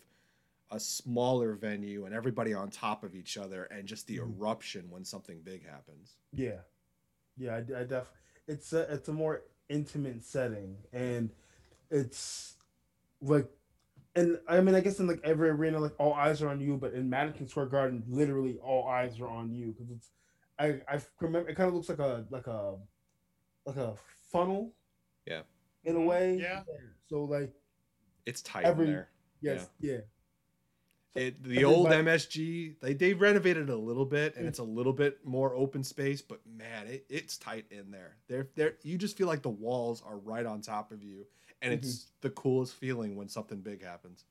[0.69, 4.37] a smaller venue and everybody on top of each other and just the Mhm.
[4.37, 6.17] eruption when something big happens.
[6.33, 6.59] Yeah,
[7.37, 8.11] yeah, I, I def.
[8.47, 11.29] It's a it's a more intimate setting, and
[11.89, 12.55] it's
[13.21, 13.49] like,
[14.15, 16.75] and I mean, I guess in like every arena, like all eyes are on you,
[16.77, 20.11] but in Madison Square Garden, literally all eyes are on you because it's.
[20.59, 22.75] I I remember it kind of looks like a like a
[23.65, 23.95] like a
[24.31, 24.73] funnel.
[25.25, 25.41] Yeah.
[25.83, 26.37] In a way.
[26.41, 26.63] yeah.
[27.09, 27.51] So like
[28.25, 29.09] It's tight Every- in there.
[29.41, 29.99] yes yeah.
[31.15, 34.49] It, the old Everybody- MSG, they they renovated it a little bit, and Mm.
[34.49, 36.21] it's a little bit more open space.
[36.21, 38.17] But man, it, it's tight in there.
[38.27, 41.25] There, there, you just feel like the walls are right on top of you,
[41.63, 41.87] and Mm-hmm.
[41.87, 44.25] it's the coolest feeling when something big happens.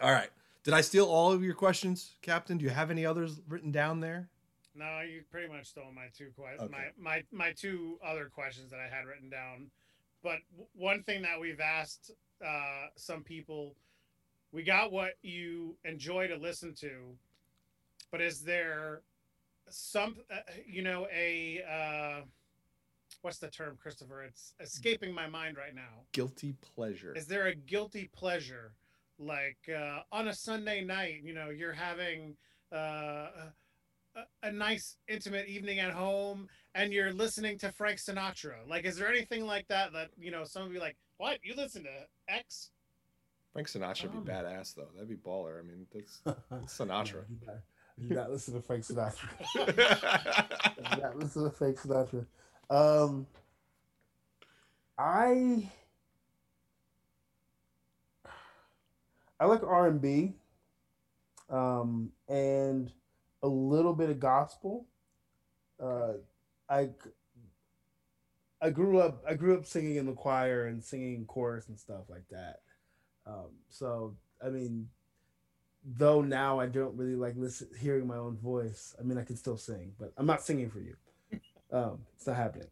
[0.00, 0.30] All right,
[0.64, 2.58] did I steal all of your questions, Captain?
[2.58, 4.28] Do you have any others written down there?
[4.74, 6.68] No, you pretty much stole my two que- Okay.
[6.72, 9.70] my my my two other questions that I had written down.
[10.22, 12.10] But w- one thing that we've asked
[12.44, 13.76] uh, some people,
[14.52, 17.16] we got what you enjoy to listen to,
[18.10, 19.02] but is there
[19.70, 22.24] some uh, you know a uh,
[23.22, 24.22] what's the term, Christopher?
[24.24, 26.02] It's escaping my mind right now.
[26.12, 27.14] Guilty pleasure.
[27.14, 28.72] Is there a guilty pleasure,
[29.18, 31.20] like uh, on a Sunday night?
[31.22, 32.36] You know, you're having
[32.72, 33.28] uh,
[34.16, 38.66] a, a nice intimate evening at home, and you're listening to Frank Sinatra.
[38.68, 40.44] Like, is there anything like that that you know?
[40.44, 41.38] Some of you like, what?
[41.42, 41.90] You listen to
[42.28, 42.70] X?
[43.52, 44.36] Frank Sinatra would be Um.
[44.36, 44.88] badass though.
[44.94, 45.60] That'd be baller.
[45.60, 46.18] I mean, that's
[46.50, 47.24] that's Sinatra.
[47.28, 47.56] You got,
[47.96, 49.28] you got to listen to Frank Sinatra.
[50.96, 52.26] you got to listen to Frank Sinatra.
[52.70, 53.26] Um,
[54.98, 55.70] I
[59.40, 60.32] I like R and B,
[61.50, 62.90] um, and
[63.44, 64.86] a little bit of gospel.
[65.80, 66.14] Uh,
[66.68, 66.88] I
[68.60, 72.08] I grew up I grew up singing in the choir and singing chorus and stuff
[72.08, 72.60] like that.
[73.26, 74.88] Um, so I mean,
[75.84, 78.96] though now I don't really like listen hearing my own voice.
[78.98, 80.96] I mean, I can still sing, but I'm not singing for you.
[81.70, 82.68] Um, it's not happening.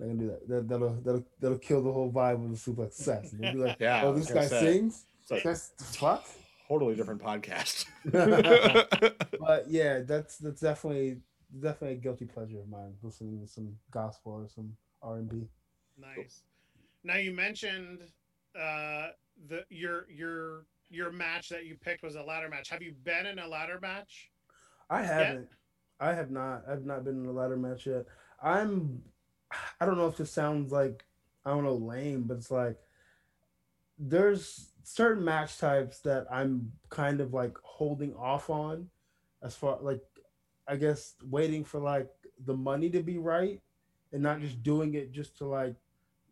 [0.00, 0.48] I'm gonna do that.
[0.48, 3.40] that that'll that'll that'll kill the whole vibe of the suplex assassin.
[3.42, 4.60] And they'll be like, Yeah, oh, this guy say.
[4.60, 5.04] sings.
[5.22, 6.24] It's like That's fuck.
[6.72, 7.86] Totally different podcast.
[9.40, 11.18] But yeah, that's that's definitely
[11.60, 12.94] definitely a guilty pleasure of mine.
[13.02, 15.48] Listening to some gospel or some R and B.
[15.98, 16.42] Nice.
[17.02, 18.02] Now you mentioned
[18.58, 19.08] uh,
[19.48, 22.70] the your your your match that you picked was a ladder match.
[22.70, 24.30] Have you been in a ladder match?
[24.88, 25.48] I haven't.
[25.98, 26.62] I have not.
[26.68, 28.06] I've not been in a ladder match yet.
[28.42, 29.02] I'm.
[29.80, 31.04] I don't know if this sounds like
[31.44, 32.78] I don't know lame, but it's like
[33.98, 38.88] there's certain match types that I'm kind of like holding off on,
[39.42, 40.00] as far like
[40.66, 42.08] I guess waiting for like
[42.44, 43.60] the money to be right,
[44.12, 45.76] and not just doing it just to like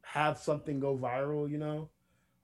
[0.02, 1.50] have something go viral.
[1.50, 1.90] You know,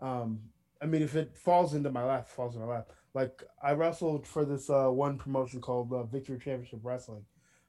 [0.00, 0.40] um,
[0.80, 2.90] I mean, if it falls into my lap, falls in my lap.
[3.14, 7.24] Like I wrestled for this uh, one promotion called uh, Victory Championship Wrestling,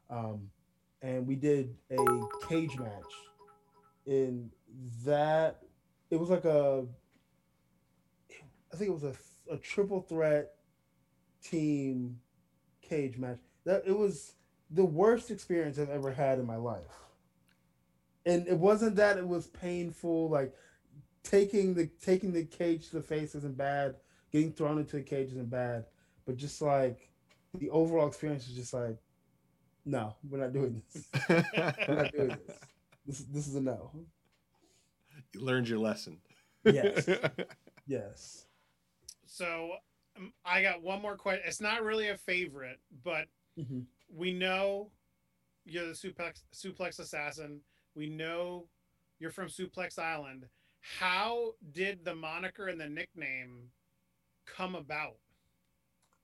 [0.09, 0.49] um,
[1.01, 1.97] and we did a
[2.49, 2.91] cage match.
[4.05, 4.51] In
[5.05, 5.61] that,
[6.09, 6.85] it was like a,
[8.74, 9.13] I think it was a,
[9.53, 10.53] a triple threat
[11.43, 12.20] team
[12.82, 13.39] cage match.
[13.65, 14.34] That it was
[14.72, 16.82] the worst experience I've ever had in my life.
[18.26, 20.53] And it wasn't that it was painful, like
[21.24, 23.95] taking the taking the cage to the face isn't bad,
[24.32, 25.86] getting thrown into the cage isn't bad,
[26.26, 27.09] but just like
[27.57, 28.97] the overall experience is just like,
[29.86, 31.07] no, we're not doing this.
[31.30, 32.57] We're not doing this.
[33.05, 33.91] This this is a no.
[35.34, 36.20] you learned your lesson.
[36.65, 37.07] Yes.
[37.89, 38.47] Yes.
[39.28, 39.71] So
[40.17, 41.43] um, I got one more question.
[41.45, 43.86] It's not really a favorite, but Mhm.
[44.09, 44.91] we know
[45.65, 47.61] you're the suplex suplex assassin.
[47.95, 48.69] We know
[49.19, 50.47] you're from Suplex Island.
[50.80, 53.71] How did the moniker and the nickname
[54.45, 55.17] come about?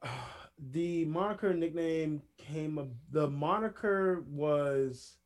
[0.57, 5.17] the moniker nickname came the moniker was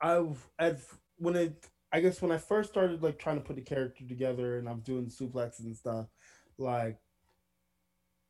[0.00, 0.80] I've at
[1.18, 4.58] when it I guess when I first started like trying to put the character together
[4.58, 6.06] and I'm doing suplexes and stuff,
[6.58, 6.98] like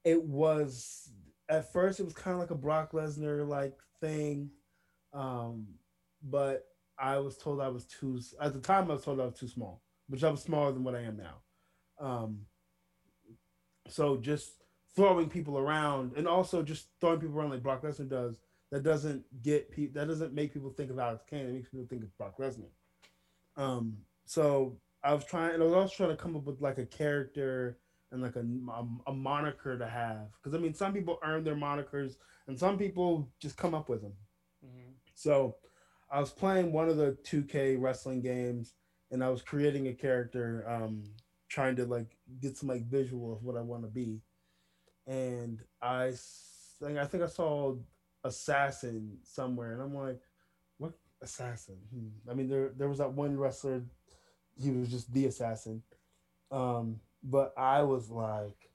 [0.05, 1.11] it was
[1.49, 4.51] at first it was kind of like a Brock Lesnar like thing.
[5.13, 5.67] Um
[6.23, 6.67] but
[6.99, 9.49] I was told I was too at the time I was told I was too
[9.49, 11.37] small, which I was smaller than what I am now.
[11.99, 12.41] Um
[13.89, 14.53] so just
[14.97, 18.39] throwing people around and also just throwing people around like Brock Lesnar does,
[18.71, 21.47] that doesn't get people that doesn't make people think of Alex Kane.
[21.47, 22.71] It makes people think of Brock Lesnar.
[23.57, 26.79] Um, so I was trying, and I was also trying to come up with like
[26.79, 27.79] a character
[28.15, 30.29] and like a, a, a moniker to have.
[30.43, 32.17] Because I mean, some people earn their monikers,
[32.47, 34.15] and some people just come up with them.
[35.15, 35.57] So
[36.11, 38.75] I was playing one of the 2K wrestling games
[39.11, 41.05] and I was creating a character, um,
[41.49, 44.21] trying to like get some like visual of what I want to be.
[45.07, 46.13] And I
[46.81, 47.77] think I think I saw
[48.25, 50.21] assassin somewhere and I'm like,
[50.79, 51.77] what assassin?
[51.93, 52.31] Hmm.
[52.31, 53.83] I mean there there was that one wrestler,
[54.61, 55.83] he was just the assassin.
[56.51, 58.71] Um, but I was like,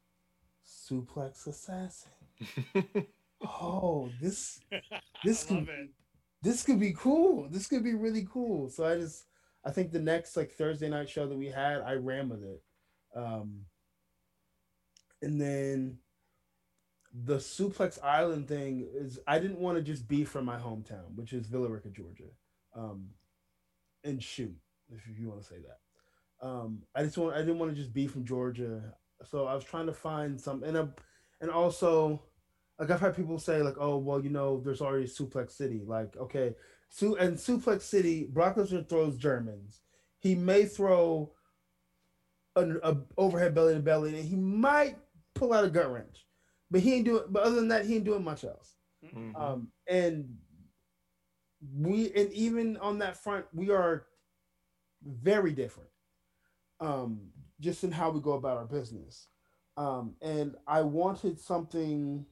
[0.67, 2.11] suplex assassin.
[3.41, 4.59] Oh, this
[5.23, 5.89] This I can- love it.
[6.43, 7.47] this could be cool.
[7.49, 8.67] This could be really cool.
[8.69, 9.27] So I just
[9.63, 12.61] I think the next like Thursday night show that we had, I ran with it.
[13.15, 13.61] Um
[15.21, 15.99] and then
[17.13, 21.31] the Suplex Island thing is I didn't want to just be from my hometown, which
[21.31, 22.31] is Villa Rica, Georgia.
[22.76, 23.11] Um
[24.03, 24.55] and shoot,
[24.91, 25.80] if you want to say that.
[26.41, 28.94] Um I just want I didn't want to just be from Georgia.
[29.24, 30.88] So I was trying to find some and I,
[31.41, 32.24] and also
[32.80, 35.82] like I've had people say like, oh well, you know, there's already Suplex City.
[35.86, 36.56] Like, okay,
[36.90, 39.82] Su and Suplex City, Brock Lesnar throws Germans.
[40.20, 41.34] He may throw
[42.56, 44.98] an a overhead belly to belly, and he might
[45.36, 46.26] pull out a gut wrench,
[46.72, 47.24] but he ain't doing.
[47.30, 48.76] But other than that, he ain't doing much else.
[49.03, 49.36] Mhm.
[49.40, 50.38] Um, and
[51.74, 54.07] we and even on that front, we are
[55.03, 55.90] very different.
[56.80, 59.27] Um, just in how we go about our business.
[59.77, 62.26] Um, and I wanted something.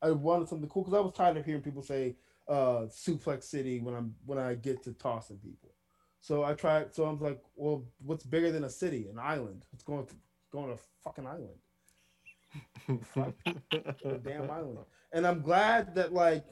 [0.00, 2.16] I wanted something cool because I was tired of hearing people say
[2.48, 5.74] uh, "Suplex City" when I'm when I get to tossing people.
[6.20, 6.94] So I tried.
[6.94, 9.08] So I'm like, well, what's bigger than a city?
[9.08, 9.64] An island.
[9.72, 10.14] It's going to
[10.50, 11.58] going to a fucking island.
[14.24, 14.78] Damn island.
[15.12, 16.44] And I'm glad that like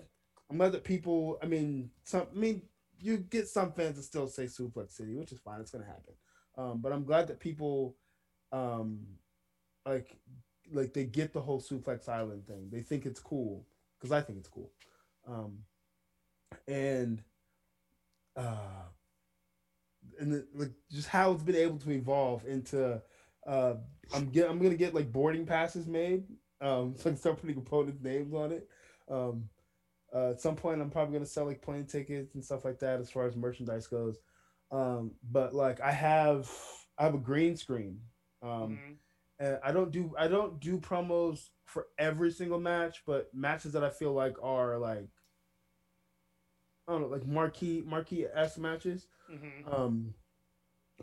[0.51, 1.39] I'm glad that people.
[1.43, 2.27] I mean, some.
[2.33, 2.63] I mean,
[3.01, 5.61] you get some fans that still say Suplex City, which is fine.
[5.61, 6.15] It's gonna happen.
[6.57, 7.97] Um, but I'm glad that people,
[8.53, 9.01] um,
[9.87, 10.17] like,
[10.73, 12.69] like they get the whole Suplex Island thing.
[12.71, 13.67] They think it's cool
[13.99, 14.71] because I think it's cool.
[15.29, 15.59] Um,
[16.69, 17.23] and
[18.37, 18.85] uh,
[20.21, 23.01] and the, like just how it's been able to evolve into.
[23.47, 23.75] Uh,
[24.15, 26.25] I'm get I'm gonna get like boarding passes made.
[26.61, 27.63] Um, so I can start putting
[28.03, 28.69] names on it.
[29.09, 29.49] Um,
[30.15, 33.01] uh, at some point, I'm probably gonna sell like plane tickets and stuff like that
[33.01, 34.19] as far as merchandise goes.
[34.71, 36.51] Um, but like I have,
[36.99, 38.01] I have a green screen.
[38.43, 38.99] Um, Mhm.
[39.39, 43.85] and I don't do I don't do promos for every single match, but matches that
[43.85, 45.09] I feel like are like
[46.89, 49.09] I don't know, like marquee marquee s matches.
[49.29, 49.73] Mhm.
[49.73, 50.15] Um,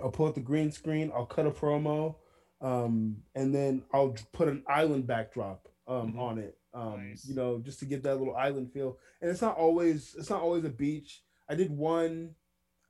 [0.02, 1.12] I'll pull up the green screen.
[1.14, 2.16] I'll cut a promo,
[2.62, 6.20] um, and then I'll put an island backdrop um, Mhm.
[6.20, 6.58] on it.
[6.74, 7.26] Um, Nice.
[7.28, 8.98] You know, just to give that little island feel.
[9.22, 11.24] And it's not always it's not always a beach.
[11.50, 12.36] I did one.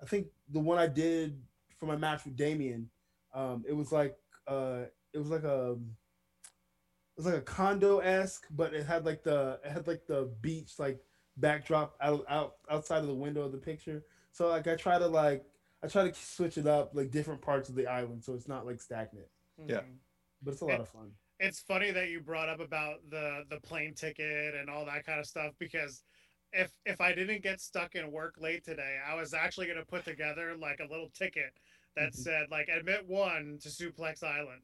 [0.03, 1.41] I think the one I did
[1.79, 2.89] for my match with Damien.
[3.33, 4.17] Um, it was like
[4.47, 4.81] uh,
[5.13, 9.59] it was like a it was like a condo esque, but it had like the
[9.63, 10.99] it had like the beach like
[11.37, 14.03] backdrop out out outside of the window of the picture.
[14.31, 15.45] So like I try to like
[15.83, 18.65] I try to switch it up like different parts of the island so it's not
[18.65, 19.27] like stagnant.
[19.65, 19.77] Yeah.
[19.81, 19.97] Mhm.
[20.41, 21.11] But it's a lot of fun.
[21.39, 25.19] it's funny that you brought up about the the plane ticket and all that kind
[25.19, 26.03] of stuff because
[26.53, 30.05] if if I didn't get stuck in work late today, I was actually gonna put
[30.05, 31.53] together like a little ticket
[31.95, 32.15] that Mhm.
[32.15, 34.61] said like admit one to Suplex Island.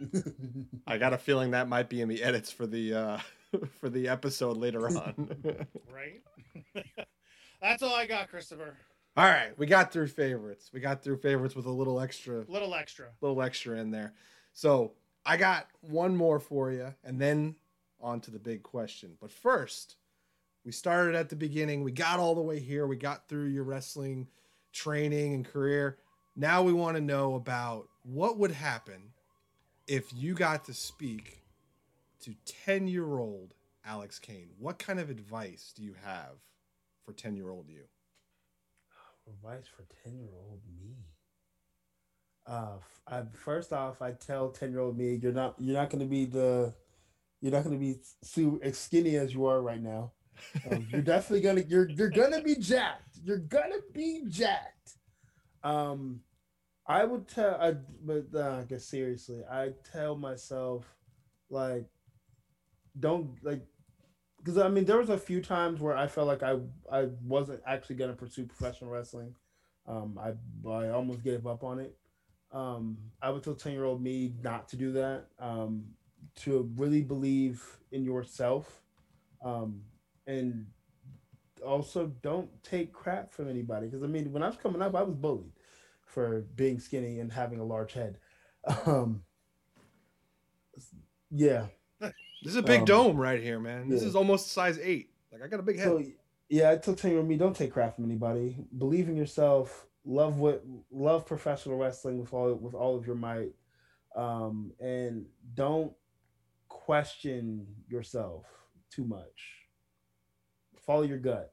[0.86, 3.18] I got a feeling that might be in the edits for the uh
[3.80, 5.66] for the episode later on.
[5.92, 6.22] right?
[7.60, 8.76] That's all I got, Christopher.
[9.16, 10.70] All right, we got through favorites.
[10.72, 13.08] We got through favorites with a little extra Little extra.
[13.20, 14.14] little extra in there.
[14.52, 14.92] So,
[15.26, 17.56] I got one more for you and then
[18.00, 19.16] on to the big question.
[19.20, 19.96] But first,
[20.64, 21.82] we started at the beginning.
[21.82, 22.86] We got all the way here.
[22.86, 24.28] We got through your wrestling
[24.72, 25.98] training and career.
[26.36, 29.12] Now we want to know about what would happen
[29.86, 31.40] if you got to speak
[32.22, 32.34] to
[32.64, 33.54] 10 year old
[33.84, 34.50] Alex Kane.
[34.58, 36.36] What kind of advice do you have
[37.04, 37.84] for 10 year old you?
[39.30, 40.96] Advice for ten year old me.
[42.46, 46.00] Uh, I, first off, I tell ten year old me, you're not you're not going
[46.00, 46.74] to be the
[47.40, 48.00] you're not going to be
[48.62, 50.12] as skinny as you are right now.
[50.70, 53.18] Um, you're definitely gonna you're you're gonna be jacked.
[53.22, 54.96] You're gonna be jacked.
[55.62, 56.20] Um,
[56.86, 60.86] I would tell, I but uh, I guess seriously, I tell myself
[61.48, 61.86] like,
[62.98, 63.62] don't like,
[64.38, 66.58] because I mean there was a few times where I felt like I
[66.90, 69.34] I wasn't actually gonna pursue professional wrestling.
[69.86, 70.32] Um, I
[70.68, 71.96] I almost gave up on it.
[72.52, 75.26] Um, I would tell ten year old me not to do that.
[75.38, 75.84] Um,
[76.36, 77.62] to really believe
[77.92, 78.82] in yourself.
[79.44, 79.82] Um,
[80.26, 80.66] and
[81.64, 85.02] also don't take crap from anybody because I mean when I was coming up I
[85.02, 85.52] was bullied
[86.06, 88.18] for being skinny and having a large head.
[88.86, 89.22] Um,
[91.30, 91.66] yeah.
[92.42, 93.90] This is a big Um, dome right here, man.
[93.90, 94.08] This yeah.
[94.08, 95.10] is almost size eight.
[95.30, 95.88] Like I got a big head.
[95.88, 96.02] So
[96.48, 98.56] yeah, I told Taylor me don't take crap from anybody.
[98.78, 99.86] Believe in yourself.
[100.04, 103.52] Love what love professional wrestling with all with all of your might,
[104.16, 105.92] um, and don't
[106.68, 108.46] question yourself
[108.90, 109.59] too much.
[110.90, 111.52] Follow your gut.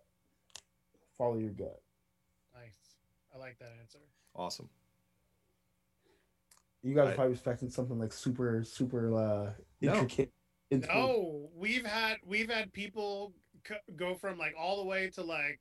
[1.15, 1.79] Follow your gut.
[2.55, 2.95] Nice.
[3.31, 3.99] I like that answer.
[4.35, 4.67] awesome.
[6.81, 7.11] You guys Right.
[7.11, 9.93] are probably expecting something like super super uh, No.
[9.93, 10.33] intricate.
[10.71, 13.35] into- No, we've had we've had people
[13.67, 15.59] c- go from like all the way to like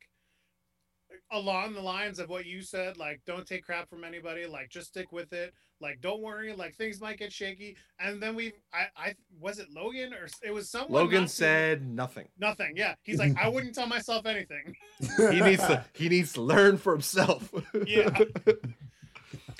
[1.32, 4.88] along the lines of what you said, like don't take crap from anybody, like just
[4.88, 7.76] stick with it, like don't worry, like things might get shaky.
[7.98, 10.92] And then we, I, I was it Logan or it was someone.
[10.92, 12.28] Logan not too- said nothing.
[12.38, 12.72] nothing.
[12.76, 14.74] Yeah, he's like I wouldn't tell myself anything.
[15.32, 17.52] He needs to he needs to learn for himself.
[17.86, 18.10] Yeah.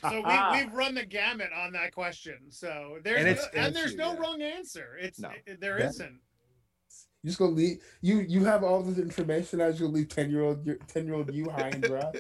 [0.03, 2.37] So we, we've run the gamut on that question.
[2.51, 4.19] So there's And no, it's- and, and it's there's you, no yeah.
[4.19, 4.97] wroong answer.
[5.01, 5.31] It's No.
[5.47, 5.89] it- there Yeah.
[5.89, 6.21] isn't.
[7.27, 10.43] You just gonna leave you you have all this information as you leave ten year
[10.43, 12.13] old ten year old you high and dry.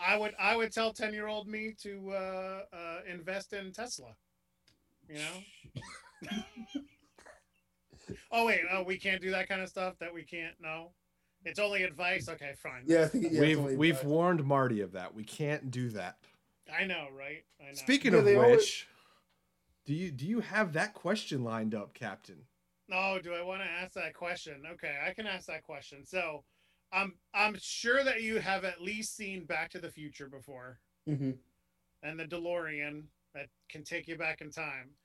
[0.00, 4.14] I would I would tell ten year old me to uh, uh, invest in Tesla.
[5.08, 6.30] You know.
[8.30, 9.94] oh wait, oh we can't do that kind of stuff.
[9.98, 10.54] That we can't.
[10.62, 10.92] No,
[11.44, 12.28] it's only advice.
[12.28, 12.84] Okay, fine.
[12.86, 14.04] Yeah, I think yeah, we've we've advice.
[14.06, 15.12] warned Marty of that.
[15.12, 16.18] We can't do that.
[16.72, 17.42] I know, right?
[17.60, 17.74] I know.
[17.74, 18.84] Speaking Yeah, of which, always-
[19.86, 22.42] do you do you have that question lined up, Captain?
[22.92, 24.62] Oh, do I want to ask that question?
[24.72, 26.04] Okay, I can ask that question.
[26.04, 26.44] So,
[26.92, 31.38] I'm I'm sure that you have at least seen Back to the Future before, Mhm.
[32.02, 34.96] and the DeLorean that can take you back in time.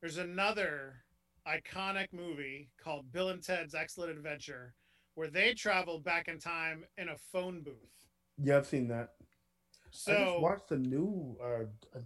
[0.00, 1.04] There's another
[1.46, 4.74] iconic movie called Bill and Ted's Excellent Adventure,
[5.14, 8.06] where they travel back in time in a phone booth.
[8.38, 9.16] Yeah, I've seen that.
[9.20, 9.24] I
[9.90, 11.36] just So watched the new.
[11.40, 11.66] Uh,
[11.96, 12.02] uh,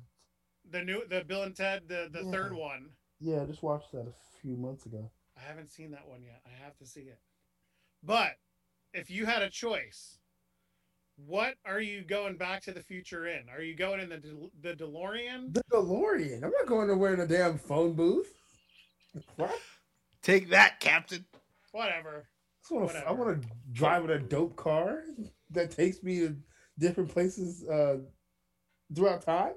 [0.70, 2.30] the new the Bill and Ted the the Yeah.
[2.30, 2.96] third one.
[3.20, 5.10] yeah, I just watched that a few months ago.
[5.38, 6.40] I haven't seen that one yet.
[6.46, 7.18] I have to see it.
[8.02, 8.32] But
[8.92, 10.18] if you had a choice,
[11.16, 13.48] what are you going back to the future in?
[13.52, 15.52] Are you going in the De- the DeLorean?
[15.52, 16.42] The DeLorean.
[16.44, 18.32] I'm not going nowhere in a damn phone booth.
[19.36, 19.58] What?
[20.22, 21.24] Take that, Captain.
[21.72, 22.28] Whatever.
[22.70, 23.08] I want to.
[23.08, 25.02] I want to drive in a dope car
[25.50, 26.36] that takes me to
[26.78, 27.98] different places uh,
[28.94, 29.54] throughout time.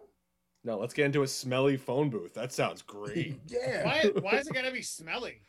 [0.63, 2.33] No, let's get into a smelly phone booth.
[2.35, 3.39] That sounds great.
[3.47, 3.85] yeah.
[3.85, 5.41] Why why is it going to be smelly?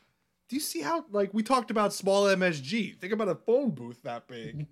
[0.53, 2.99] Do you see how like we talked about small MSG?
[2.99, 4.66] Think about a phone booth that big.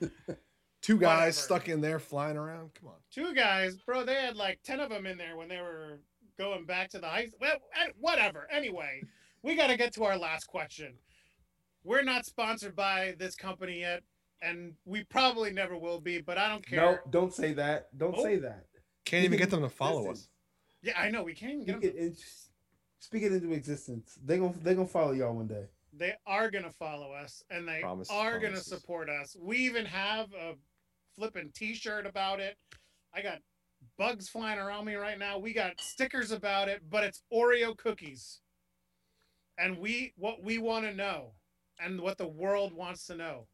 [0.82, 1.32] Two guys Whatever.
[1.32, 2.70] stuck in there flying around.
[2.74, 2.94] Come on.
[3.10, 4.04] Two guys, bro.
[4.04, 5.98] They had like ten of them in there when they were
[6.38, 7.26] going back to the high.
[7.40, 8.46] Well, eh, whatever.
[8.52, 9.02] Anyway,
[9.42, 10.94] we got to get to our last question.
[11.82, 14.04] We're not sponsored by this company yet,
[14.42, 16.20] and we probably never will be.
[16.20, 16.78] But I don't care.
[16.80, 17.88] No, don't say that.
[17.98, 18.22] Don't Oh.
[18.22, 18.66] say that.
[19.04, 20.28] Can't even get them to follow us.
[20.82, 21.24] Yeah, I know.
[21.24, 22.14] We can't even get Speak them.
[22.96, 24.18] It, in, speak it into existence.
[24.24, 25.64] They gonna they gonna follow y'all one day.
[25.92, 29.36] They are gonna follow us, and they Promise- are gonna support us.
[29.40, 30.54] We even have a
[31.14, 32.56] flipping T-shirt about it.
[33.14, 33.38] I got
[33.96, 35.38] bugs flying around me right now.
[35.38, 38.40] We got stickers about it, but it's Oreo cookies.
[39.58, 41.32] And we what we want to know,
[41.80, 43.46] and what the world wants to know,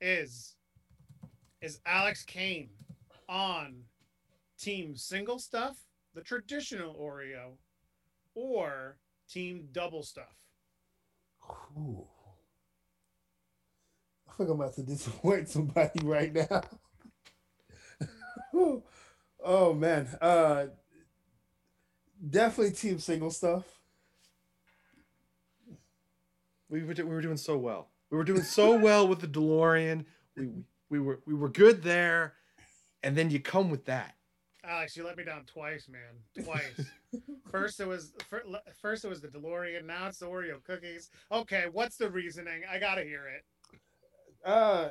[0.00, 0.56] is
[1.60, 2.70] is Alex Kane
[3.28, 3.84] on
[4.58, 5.76] team single stuff,
[6.14, 7.58] the traditional Oreo,
[8.34, 8.96] or
[9.28, 10.36] team double stuff?
[11.76, 12.06] Ooh.
[14.28, 16.62] I think I'm about to disappoint somebody right now.
[19.42, 20.06] Oh man.
[20.20, 20.66] Uh
[22.28, 23.64] definitely team single stuff.
[26.68, 27.88] We were, we were doing so well.
[28.10, 30.04] We were doing so well with the DeLorean.
[30.36, 30.52] We, we,
[30.90, 32.34] we were we were good there,
[33.02, 34.14] and then you come with that.
[34.64, 36.00] Alex, you let me down twice, man.
[36.44, 36.90] Twice.
[37.50, 38.42] first it was fir-
[38.80, 39.84] first it was the DeLorean.
[39.84, 41.10] Now it's the Oreo cookies.
[41.32, 42.62] Okay, what's the reasoning?
[42.70, 43.44] I gotta hear it.
[44.44, 44.90] Uh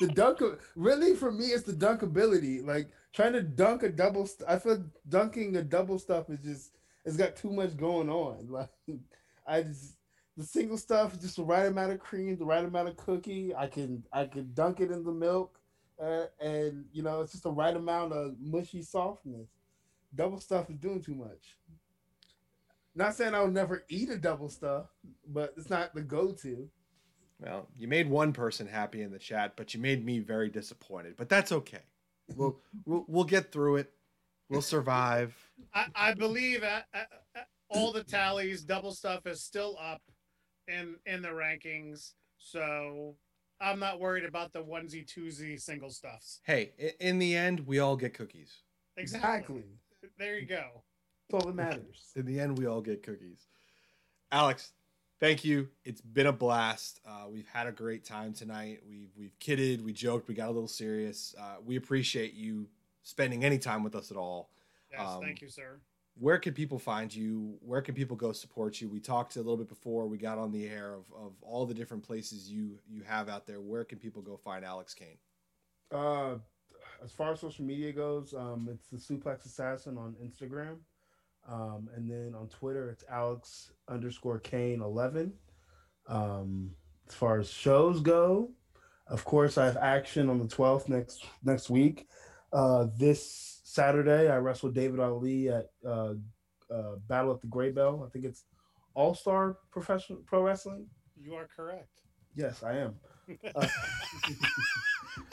[0.00, 0.40] the dunk
[0.74, 2.64] really for me it's the dunkability.
[2.64, 6.72] Like trying to dunk a double st- I feel dunking a double stuff is just
[7.04, 8.48] it's got too much going on.
[8.50, 8.70] Like
[9.46, 9.96] I just
[10.36, 13.54] the single stuff is just the right amount of cream, the right amount of cookie.
[13.54, 15.58] I can I can dunk it in the milk,
[16.02, 19.48] uh, and you know it's just the right amount of mushy softness.
[20.14, 21.56] Double stuff is doing too much.
[22.94, 24.86] Not saying I'll never eat a double stuff,
[25.26, 26.68] but it's not the go-to.
[27.40, 31.14] Well, you made one person happy in the chat, but you made me very disappointed.
[31.16, 31.80] But that's okay.
[32.36, 33.92] We'll we'll, we'll get through it.
[34.48, 35.34] We'll survive.
[35.72, 40.02] I, I believe at, at, at all the tallies, double stuff is still up
[40.68, 42.12] in in the rankings.
[42.36, 43.14] So
[43.62, 46.40] I'm not worried about the onesie twosie single stuffs.
[46.44, 48.62] Hey, in the end, we all get cookies.
[48.96, 49.64] Exactly.
[50.18, 50.82] There you go.
[51.30, 52.10] That's all that matters.
[52.16, 53.46] In the end, we all get cookies.
[54.30, 54.72] Alex,
[55.20, 55.68] thank you.
[55.84, 57.00] It's been a blast.
[57.06, 58.80] Uh, we've had a great time tonight.
[58.86, 61.34] We've we've kidded, we joked, we got a little serious.
[61.38, 62.68] Uh, we appreciate you
[63.02, 64.50] spending any time with us at all.
[64.90, 65.80] Yes, Um, thank you, sir.
[66.14, 67.56] Where can people find you?
[67.60, 68.88] Where can people go support you?
[68.88, 71.74] We talked a little bit before we got on the air of, of all the
[71.74, 73.60] different places you you have out there.
[73.60, 75.18] Where can people go find Alex Kane?
[75.90, 76.36] Uh,
[77.02, 80.76] as far as social media goes, um, it's the Suplex Assassin on Instagram,
[81.48, 85.32] um, and then on Twitter, it's Alex underscore Kane eleven.
[86.08, 86.70] Um,
[87.08, 88.50] as far as shows go,
[89.08, 92.06] of course, I have action on the twelfth next next week.
[92.52, 96.12] Uh, this Saturday, I wrestled David Ali at uh,
[96.70, 98.04] uh, Battle at the Gray Bell.
[98.06, 98.44] I think it's
[98.92, 100.86] All Star Professional Pro Wrestling.
[101.18, 101.88] You are correct.
[102.34, 102.94] Yes, I am.
[103.54, 103.68] Uh,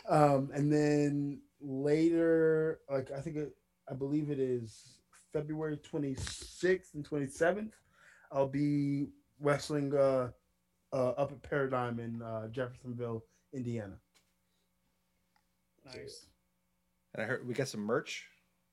[0.07, 3.55] um, and then later, like I think it,
[3.89, 4.99] I believe it is
[5.33, 7.71] February 26th and 27th,
[8.31, 9.07] I'll be
[9.41, 10.29] wrestling uh,
[10.93, 13.95] uh, up at Paradigm in uh, Jeffersonville, Indiana.
[15.85, 16.27] Nice.
[17.19, 18.27] And I heard we got some merch.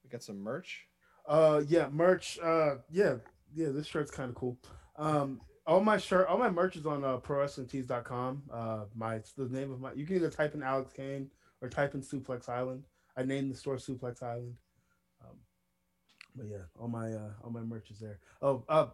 [0.04, 0.86] We got some merch.
[1.28, 2.38] Uh, yeah, merch.
[2.40, 3.16] Uh, yeah,
[3.52, 3.70] yeah.
[3.70, 4.56] This shirt's kind of cool.
[4.96, 8.42] Um, all my shirt, all my merch is on uh, ProWrestlingTees.com.
[8.52, 9.92] Uh, my it's the name of my.
[9.94, 11.28] You can either type in Alex Kane
[11.60, 12.84] or type in Suplex Island.
[13.16, 14.54] I named the store Suplex Island.
[15.24, 15.36] Um,
[16.36, 18.20] but yeah, all my uh, all my merch is there.
[18.42, 18.86] Oh, uh,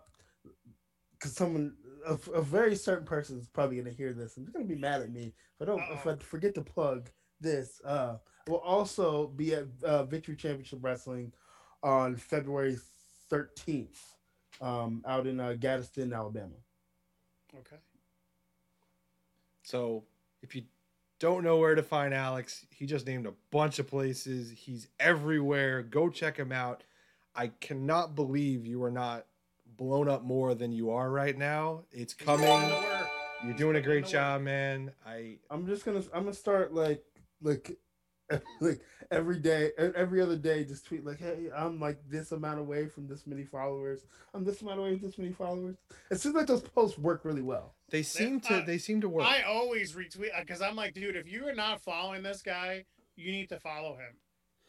[1.12, 1.74] because someone,
[2.06, 5.02] a, a very certain person is probably gonna hear this and they're gonna be mad
[5.02, 7.82] at me if I don't if I forget to plug this.
[7.84, 8.16] Uh,
[8.48, 11.32] will also be at uh, Victory Championship Wrestling
[11.82, 12.78] on February
[13.30, 13.98] 13th
[14.60, 16.54] um, out in uh, Gadsden, Alabama.
[17.58, 17.76] Okay.
[19.62, 20.04] So
[20.42, 20.62] if you
[21.18, 24.50] don't know where to find Alex, he just named a bunch of places.
[24.50, 25.82] He's everywhere.
[25.82, 26.82] Go check him out.
[27.34, 29.26] I cannot believe you are not
[29.76, 31.82] blown up more than you are right now.
[31.90, 32.46] It's coming.
[32.46, 33.08] putting in the work.
[33.44, 34.92] You're doing a great job, man.
[35.06, 37.02] I I'm just gonna I'm gonna start like
[37.40, 37.76] like
[38.60, 38.80] like
[39.10, 42.86] every day e- every other day just tweet like hey I'm like this amount away
[42.86, 45.76] from this many followers I'm this amount away from this many followers
[46.10, 49.08] it seems like those posts work really well they seem to uh, they seem to
[49.08, 49.26] work.
[49.26, 52.86] I always retweet because I'm like, dude, if you are not following this guy,
[53.16, 54.16] you need to follow him.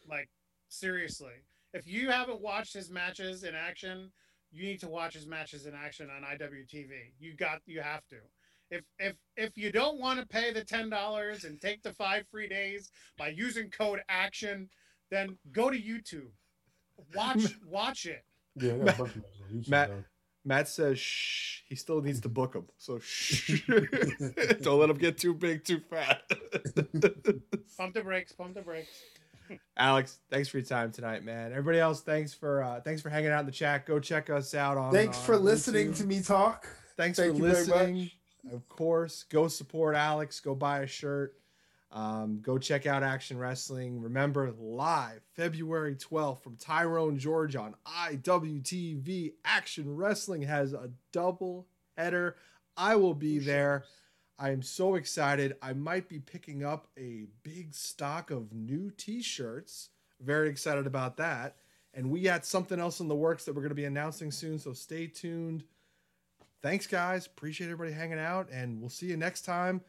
[0.08, 0.30] Like,
[0.68, 1.32] seriously.
[1.74, 4.12] If you haven't watched his matches in action,
[4.52, 7.14] you need to watch his matches in action on IWTV.
[7.18, 8.18] You got you have to.
[8.74, 12.26] If if if you don't want to pay the ten dollars and take the five
[12.32, 14.68] free days by using code action,
[15.12, 16.32] then go to YouTube.
[17.16, 18.24] Watch watch it.
[18.56, 19.92] yeah got a bunch Matt-
[20.44, 21.62] Matt says shh.
[21.70, 22.66] He still needs to book him.
[22.78, 23.62] So shh.
[24.62, 26.24] don't let him get too big, too fat.
[27.78, 28.90] Pump the brakes, pump the brakes.
[29.78, 31.52] Alex, thanks for your time tonight, man.
[31.52, 33.86] Everybody else, thanks for uh thanks for hanging out in the chat.
[33.86, 34.92] Go check us out on.
[34.92, 35.98] thanks for on listening YouTube.
[35.98, 36.68] to me talk
[36.98, 38.12] Thanks Thank for you very listening.
[38.52, 40.40] Of course, go support Alex.
[40.40, 41.36] Go buy a shirt.
[41.92, 44.02] Um, go check out Action Wrestling.
[44.02, 49.34] Remember, live February 12th from Tyrone, Georgia on IWTV.
[49.46, 52.36] Action Wrestling has a double header.
[52.76, 53.86] I will be there.
[54.40, 55.56] I am so excited.
[55.62, 59.90] I might be picking up a big stock of new t-shirts.
[60.20, 61.58] Very excited about that.
[61.94, 64.58] And we got something else in the works that we're going to be announcing soon,
[64.58, 65.64] so stay tuned.
[66.64, 67.28] Thanks guys.
[67.28, 69.82] Appreciate everybody hanging out and we'll see you next time.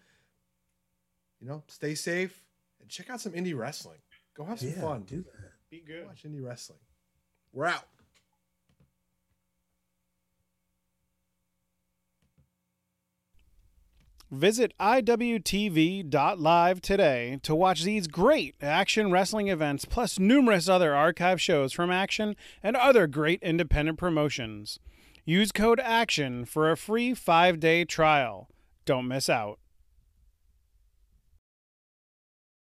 [1.40, 2.42] You know, stay safe
[2.80, 3.98] and check out some indie wrestling.
[4.36, 5.02] Go have some yeah fun.
[5.02, 6.06] do that Be good.
[6.06, 6.80] Watch indie wrestling.
[7.52, 7.86] We're out.
[14.30, 21.72] Visit IWTV.live today to watch these great action wrestling events, plus numerous other archive shows
[21.72, 24.80] from Action and other great independent promotions.
[25.26, 28.51] Use code ACTION for a free five day trial.
[28.84, 29.59] Don't miss out.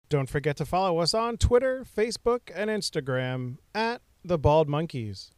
[0.08, 5.32] Don't forget to follow us on Twitter, Facebook, and Instagram at The Bald Monkeys.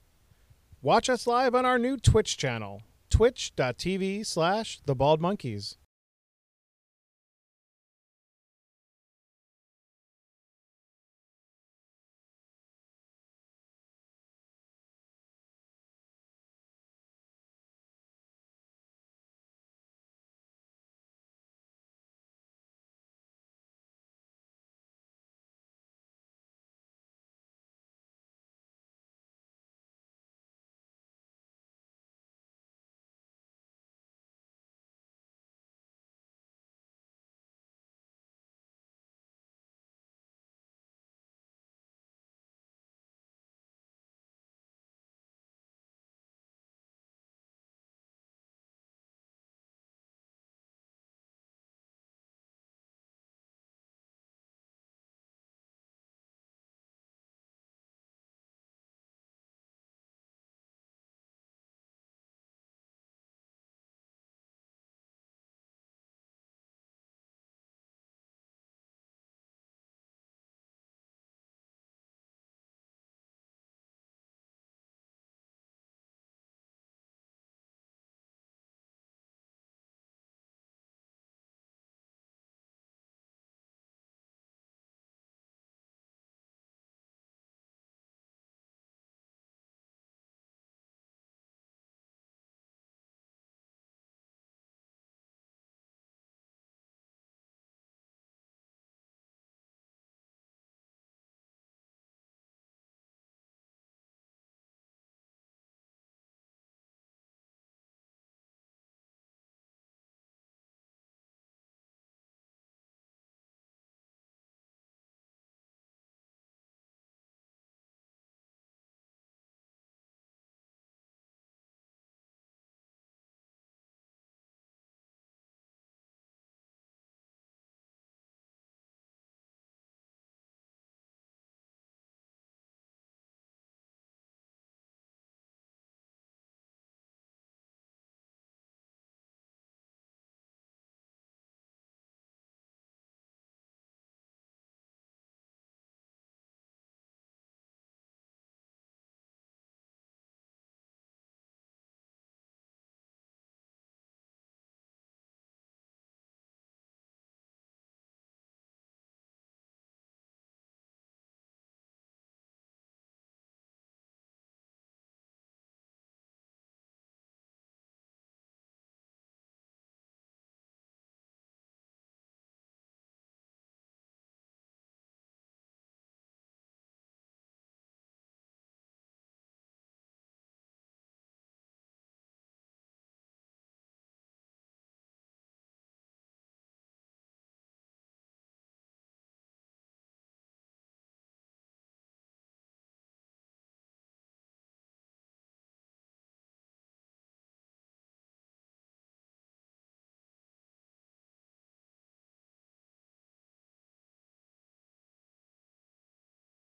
[0.82, 5.78] Watch us live on our new Twitch channel, twitch.tv slash The Bald Monkeys.